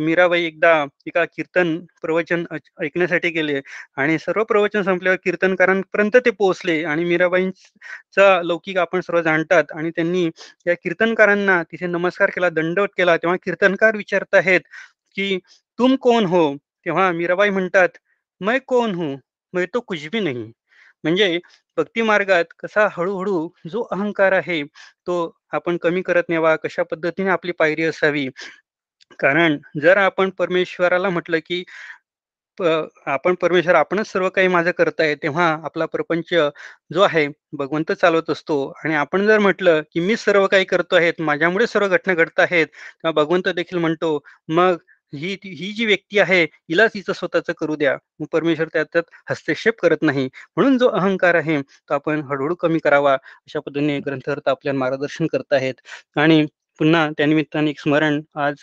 मीराबाई 0.01 0.45
एकदा 0.45 0.73
एका 1.07 1.25
कीर्तन 1.27 1.77
प्रवचन 2.03 2.45
ऐकण्यासाठी 2.83 3.31
गेले 3.31 3.61
आणि 3.97 4.19
सर्व 4.19 4.45
प्रवचन 4.45 4.83
संपल्यावर 4.83 5.19
कीर्तनकारांपर्यंत 5.25 6.17
ते 6.25 6.31
पोहोचले 6.33 6.83
आणि 6.85 7.05
मीराबाईंचा 7.05 8.41
लौकिक 8.45 8.79
आपण 8.79 9.01
सर्व 9.01 9.21
जाणतात 9.23 9.73
आणि 9.77 9.91
त्यांनी 9.91 10.25
या 10.67 10.75
कीर्तनकारांना 10.75 11.63
तिथे 11.65 11.87
नमस्कार 11.89 12.31
केला 12.31 12.49
दंडवत 12.51 12.89
केला. 12.97 13.17
तेव्हा 13.17 13.37
कीर्तनकार 13.45 13.97
विचारत 13.97 14.35
आहेत 14.35 14.61
की 15.17 15.39
तुम 15.79 15.97
कोण 15.99 16.25
हो? 16.27 16.53
तेव्हा 16.87 17.11
मीराबाई 17.13 17.51
म्हणतात 17.51 17.99
मै 18.41 18.59
कोण 18.67 18.95
हूं? 18.95 19.17
मै 19.55 19.65
तो 19.75 19.81
कुछ 19.83 20.07
भी 20.09 20.21
नाही. 20.21 20.53
म्हणजे 21.05 21.39
भक्ती 21.79 22.03
मार्गात 22.03 22.45
कसा 22.59 22.87
हळूहळू 22.93 23.49
जो 23.69 23.83
अहंकार 23.93 24.33
आहे 24.35 24.63
तो 25.07 25.17
आपण 25.53 25.77
कमी 25.79 26.03
करत 26.03 26.25
नेवा 26.29 26.55
कशा 26.59 26.83
पद्धतीने 26.85 27.31
आपली 27.31 27.53
पायरी 27.55 27.85
असावी? 27.85 28.29
कारण 29.19 29.59
जर 29.83 29.97
आपण 29.99 30.31
परमेश्वराला 30.33 31.11
म्हटलं 31.11 31.39
की 31.47 31.63
आपण 33.09 33.35
परमेश्वर 33.37 33.75
आपणच 33.77 34.09
सर्व 34.09 34.29
काही 34.31 34.49
माझं 34.49 34.71
करताय 34.73 35.15
तेव्हा 35.17 35.47
आपला 35.65 35.87
प्रपंच 35.89 36.35
जो 36.91 37.03
आहे 37.03 37.27
भगवंत 37.55 37.93
चालवत 37.95 38.31
असतो. 38.31 38.59
आणि 38.79 38.95
आपण 38.97 39.27
जर 39.27 39.39
म्हटलं 39.41 39.83
की 39.93 40.01
मी 40.03 40.17
सर्व 40.19 40.47
काही 40.49 40.65
करतो 40.67 40.97
आहेत 40.97 41.23
माझ्यामुळे 41.23 41.67
सर्व 41.69 41.89
घटना 41.89 42.15
घडत 42.15 42.41
आहेत 42.41 42.67
तेव्हा 42.69 43.13
भगवंत 43.15 43.49
देखील 43.51 43.79
म्हणतो 43.81 44.19
मग 44.51 44.77
ही 45.15 45.33
ही 45.45 45.73
जी 45.73 45.87
व्यक्ती 45.87 46.19
आहे 46.19 46.43
हिलाच 46.45 46.91
तिचं 46.95 47.13
स्वतःच 47.13 47.51
करू 47.59 47.77
द्या. 47.77 47.97
मग 48.21 48.27
परमेश्वर 48.33 48.69
त्यात 48.73 48.97
हस्तक्षेप 49.31 49.79
करत 49.83 50.03
नाही. 50.03 50.29
म्हणून 50.57 50.79
जो 50.79 50.89
अहंकार 50.89 51.35
आहे 51.35 51.61
तो 51.63 51.95
आपण 51.95 52.23
हळूहळू 52.31 52.55
कमी 52.55 52.79
करावा. 52.85 53.15
अशा 53.15 53.61
पद्धतीने 53.61 53.99
ग्रंथकर्ता 54.07 54.51
आपल्याला 54.51 54.79
मार्गदर्शन 54.79 55.27
करत 55.33 55.53
आहेत. 55.53 55.75
आणि 56.17 56.45
पुन्हा 56.79 57.09
त्यानिमित्ताने 57.19 57.71
एक 57.71 57.81
स्मरण. 57.81 58.21
आज 58.35 58.55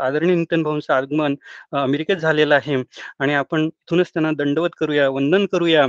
आदरणीय 0.00 0.34
नितन 0.36 0.62
भाऊंचं 0.62 0.92
आगमन 0.94 1.34
अमेरिकेत 1.72 2.16
झालेलं 2.16 2.54
आहे. 2.54 2.82
आणि 3.18 3.34
आपण 3.34 3.64
इथूनच 3.66 4.10
त्यांना 4.14 4.32
दंडवत 4.38 4.70
करूया 4.80 5.08
वंदन 5.08 5.46
करूया. 5.52 5.86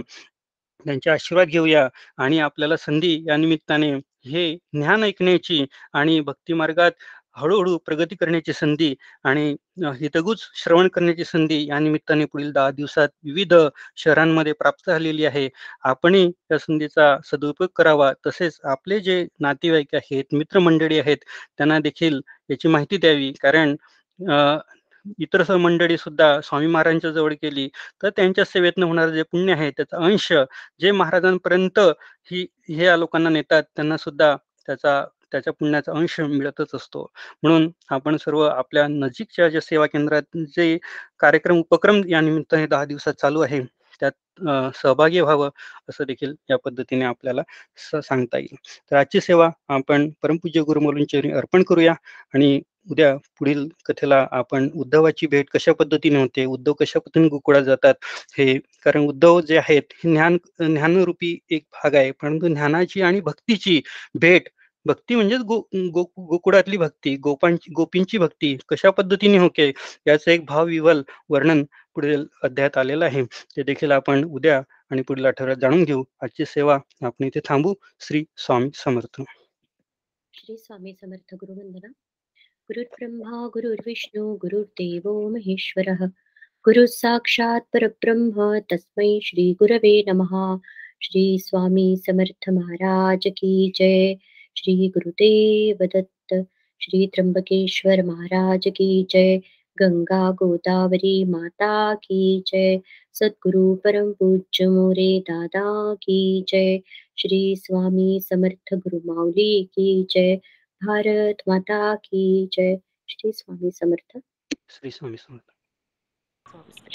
त्यांचे 0.86 1.10
आशीर्वाद 1.10 1.48
घेऊया. 1.48 1.88
आणि 2.18 2.40
आपल्याला 2.40 2.78
संधी 2.78 3.24
या 3.28 3.38
निमित्ताने 3.38 3.92
हे 4.26 4.54
ज्ञान 4.74 5.04
ऐकण्याची 5.04 5.66
आणि 5.94 6.20
भक्ती 6.20 6.54
मार्गात 6.54 6.92
हळूहळू 7.36 7.78
प्रगती 7.86 8.16
करण्याची 8.16 8.54
संधी 8.54 8.94
आणि 9.26 9.56
हितगुज 10.00 10.42
श्रवण 10.56 10.88
करण्याची 10.94 11.24
संधी 11.26 11.64
या 11.68 11.80
निमित्ताने 11.80 12.26
पुढील 12.26 12.52
दहा 12.52 12.72
दिवसात 12.72 13.10
विविध 13.26 13.54
शहरांमध्ये 13.98 14.54
प्राप्त 14.54 14.90
झालेली 14.90 15.26
आहे. 15.26 15.48
आपणही 15.84 16.26
या 16.52 16.58
संधीचा 16.60 17.16
सदुपयोग 17.26 17.70
करावा. 17.76 18.12
तसेच 18.26 18.60
आपले 18.66 19.00
जे 19.00 19.26
नातेवाईक 19.40 19.96
आहेत 19.96 20.34
मित्रमंडळी 20.34 21.00
आहेत 21.00 21.18
त्यांना 21.58 21.80
देखील 21.80 22.20
याची 22.50 22.68
माहिती 22.68 22.98
द्यावी. 22.98 23.32
कारण 23.42 23.76
इतर 25.20 25.56
मंडळी 25.58 25.98
सुद्धा 25.98 26.40
स्वामी 26.44 26.68
महाराजांच्या 26.68 27.12
जवळ 27.12 27.34
केली 27.34 27.68
तर 28.04 28.10
त्यांच्या 28.10 28.46
सेवेतनं 28.46 28.86
होणारं 28.86 29.12
जे 29.14 29.24
पुण्य 29.24 29.54
आहे 29.54 29.70
त्याचा 29.72 29.98
अंश 29.98 30.32
जे 30.82 30.92
महाराजांपर्यंत 30.92 31.80
ही 32.32 32.46
हे 32.70 32.86
या 32.86 32.98
लोकांना 32.98 33.30
नेतात 33.30 33.64
त्यांना 33.76 33.98
सुद्धा 33.98 34.36
त्याचा 34.68 35.04
त्याच्या 35.32 35.54
पुण्याचा 35.54 35.92
अंश 35.92 36.20
मिळतच 36.22 36.76
असतो. 36.76 37.06
म्हणून 37.44 37.70
आपण 37.90 38.18
सर्व 38.18 38.42
आपल्या 38.48 38.88
नजीकच्या 38.90 39.50
ज्या 39.50 39.62
सेवा 39.62 39.86
केंद्रात 39.88 40.38
जे 40.50 40.78
कार्यक्रम 41.20 41.60
उपक्रम 41.60 42.02
या 42.10 42.22
निमित्ताने 42.22 42.68
दहा 42.68 42.86
दिवसात 42.86 43.14
चालू 43.22 43.42
आहे 43.42 43.62
त्यात 44.02 44.12
सहभागी 44.76 45.20
व्हावं 45.22 45.50
असं 45.90 46.04
देखील 46.08 46.34
या 46.50 46.58
पद्धतीने 46.66 47.06
आपल्याला 47.06 47.42
सांगता 48.02 48.38
येईल. 48.38 48.56
तर 48.92 48.96
आजची 48.96 49.22
सेवा 49.22 49.50
आपण 49.70 50.10
परमपूज्य 50.24 50.62
गुरुमौलींच्या 50.62 51.22
अर्पण 51.38 51.64
करूया 51.64 51.94
आणि 52.34 52.60
उद्या 52.92 53.16
पुढील 53.40 53.68
कथेला 53.86 54.26
आपण 54.32 54.70
उद्धवाची 54.76 55.28
भेट 55.28 55.50
कशा 55.54 55.72
पद्धतीने 55.74 56.20
होते 56.20 56.46
उद्धव 56.46 56.74
कशा 56.74 57.00
पद्धतीने 57.00 57.28
गोकुळात 57.30 57.62
जातात 57.64 57.94
हे 58.38 58.54
कारण 58.86 59.06
उद्धव 59.08 59.40
जे 59.42 59.58
आहेत 59.58 59.94
हे 60.04 60.12
ज्ञान 60.12 60.38
ज्ञानरूपी 60.60 61.38
एक 61.50 61.64
भाग 61.74 61.96
आहे 61.96 62.12
परंतु 62.12 62.48
ज्ञानाची 62.48 63.02
आणि 63.02 63.20
भक्तीची 63.22 63.82
भेट 64.16 64.50
भक्ती 64.86 65.16
म्हणजेच 65.16 65.40
गो 65.40 65.60
गो 65.76 66.04
गोकुळातली 66.04 66.78
भक्ती 66.78 67.18
गोपांची 67.18 67.72
गोपींची 67.72 68.18
भक्ती 68.18 68.58
कशा 68.70 68.90
पद्धतीने 68.90 69.38
होते 69.38 69.72
याचं 70.08 70.32
एक 70.32 70.46
भावविवल 70.46 71.02
वर्णन 71.30 71.64
पुढील 71.64 72.26
अध्यायात 72.44 72.78
आलेलं 72.78 73.06
आहे. 73.06 73.24
ते 73.26 73.64
देखील 73.64 73.92
आपण 73.92 74.24
उद्या 74.24 74.62
आणि 74.90 75.02
पुढील 75.02 75.26
आठवड्यात 75.26 75.58
जाणून 75.62 75.84
घेऊ. 75.84 76.04
आजची 76.22 76.46
सेवा 76.46 76.80
आपण 77.02 77.24
इथे 77.24 77.40
थांबू. 77.46 77.74
श्री 78.00 78.24
स्वामी 78.38 78.70
समर्थ. 78.74 79.22
श्री 80.34 80.58
स्वामी 80.58 80.94
समर्थ 80.94 81.36
गुरुवंदना. 81.36 81.88
गुरुर्ब्रह्मा 82.72 83.48
गुरुर्विष्णू 83.48 84.36
गुरुर्देव 84.36 85.30
महेश्वरः. 85.30 86.06
गुरु 86.66 86.86
साक्षात 86.86 87.62
परब्रह्म 87.74 88.58
तस्मै 88.72 89.20
श्री 89.22 89.52
गुरवे 89.52 90.04
नमः. 90.08 90.56
श्री 91.02 91.38
स्वामी 91.40 91.98
समर्थ 91.98 92.50
महाराज 92.50 93.20
की 93.26 93.72
जय. 93.76 94.14
श्री 94.58 94.88
गुरुदेव 94.90 95.86
दत्त 95.86 96.46
श्री 96.82 97.08
त्र्यंबकेश्वर 97.08 98.04
महाराज 98.04 98.68
की 98.68 99.08
जय 99.10 99.38
गंगा 99.80 100.32
गोदावरी 100.32 101.24
माता 101.24 101.96
की 101.96 102.44
जय 102.48 102.80
सद्गुरु 103.14 103.76
परम 103.76 104.12
पूज्य 104.12 104.68
मोरे 104.68 105.20
दादा 105.20 105.96
की 105.96 106.46
जय 106.50 106.80
श्री 107.18 107.56
स्वामी 107.56 108.20
समर्थ 108.20 108.74
गुरु 108.74 109.14
माऊली 109.14 109.64
की 109.64 110.08
जय 110.12 110.36
भारत 110.84 111.38
माता 111.48 111.96
की 111.96 112.50
जय 112.54 112.80
श्री 113.10 113.32
स्वामी 113.32 113.72
समर्थ। 113.72 114.22
श्री 114.70 114.92
स्वामी 114.92 115.18
समर्थ। 115.18 115.52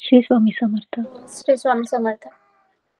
श्री 0.03 0.21
स्वामी 0.21 0.51
समर्थ। 0.51 0.99
श्री 1.29 1.57
स्वामी 1.57 1.85
समर्थ। 1.85 2.27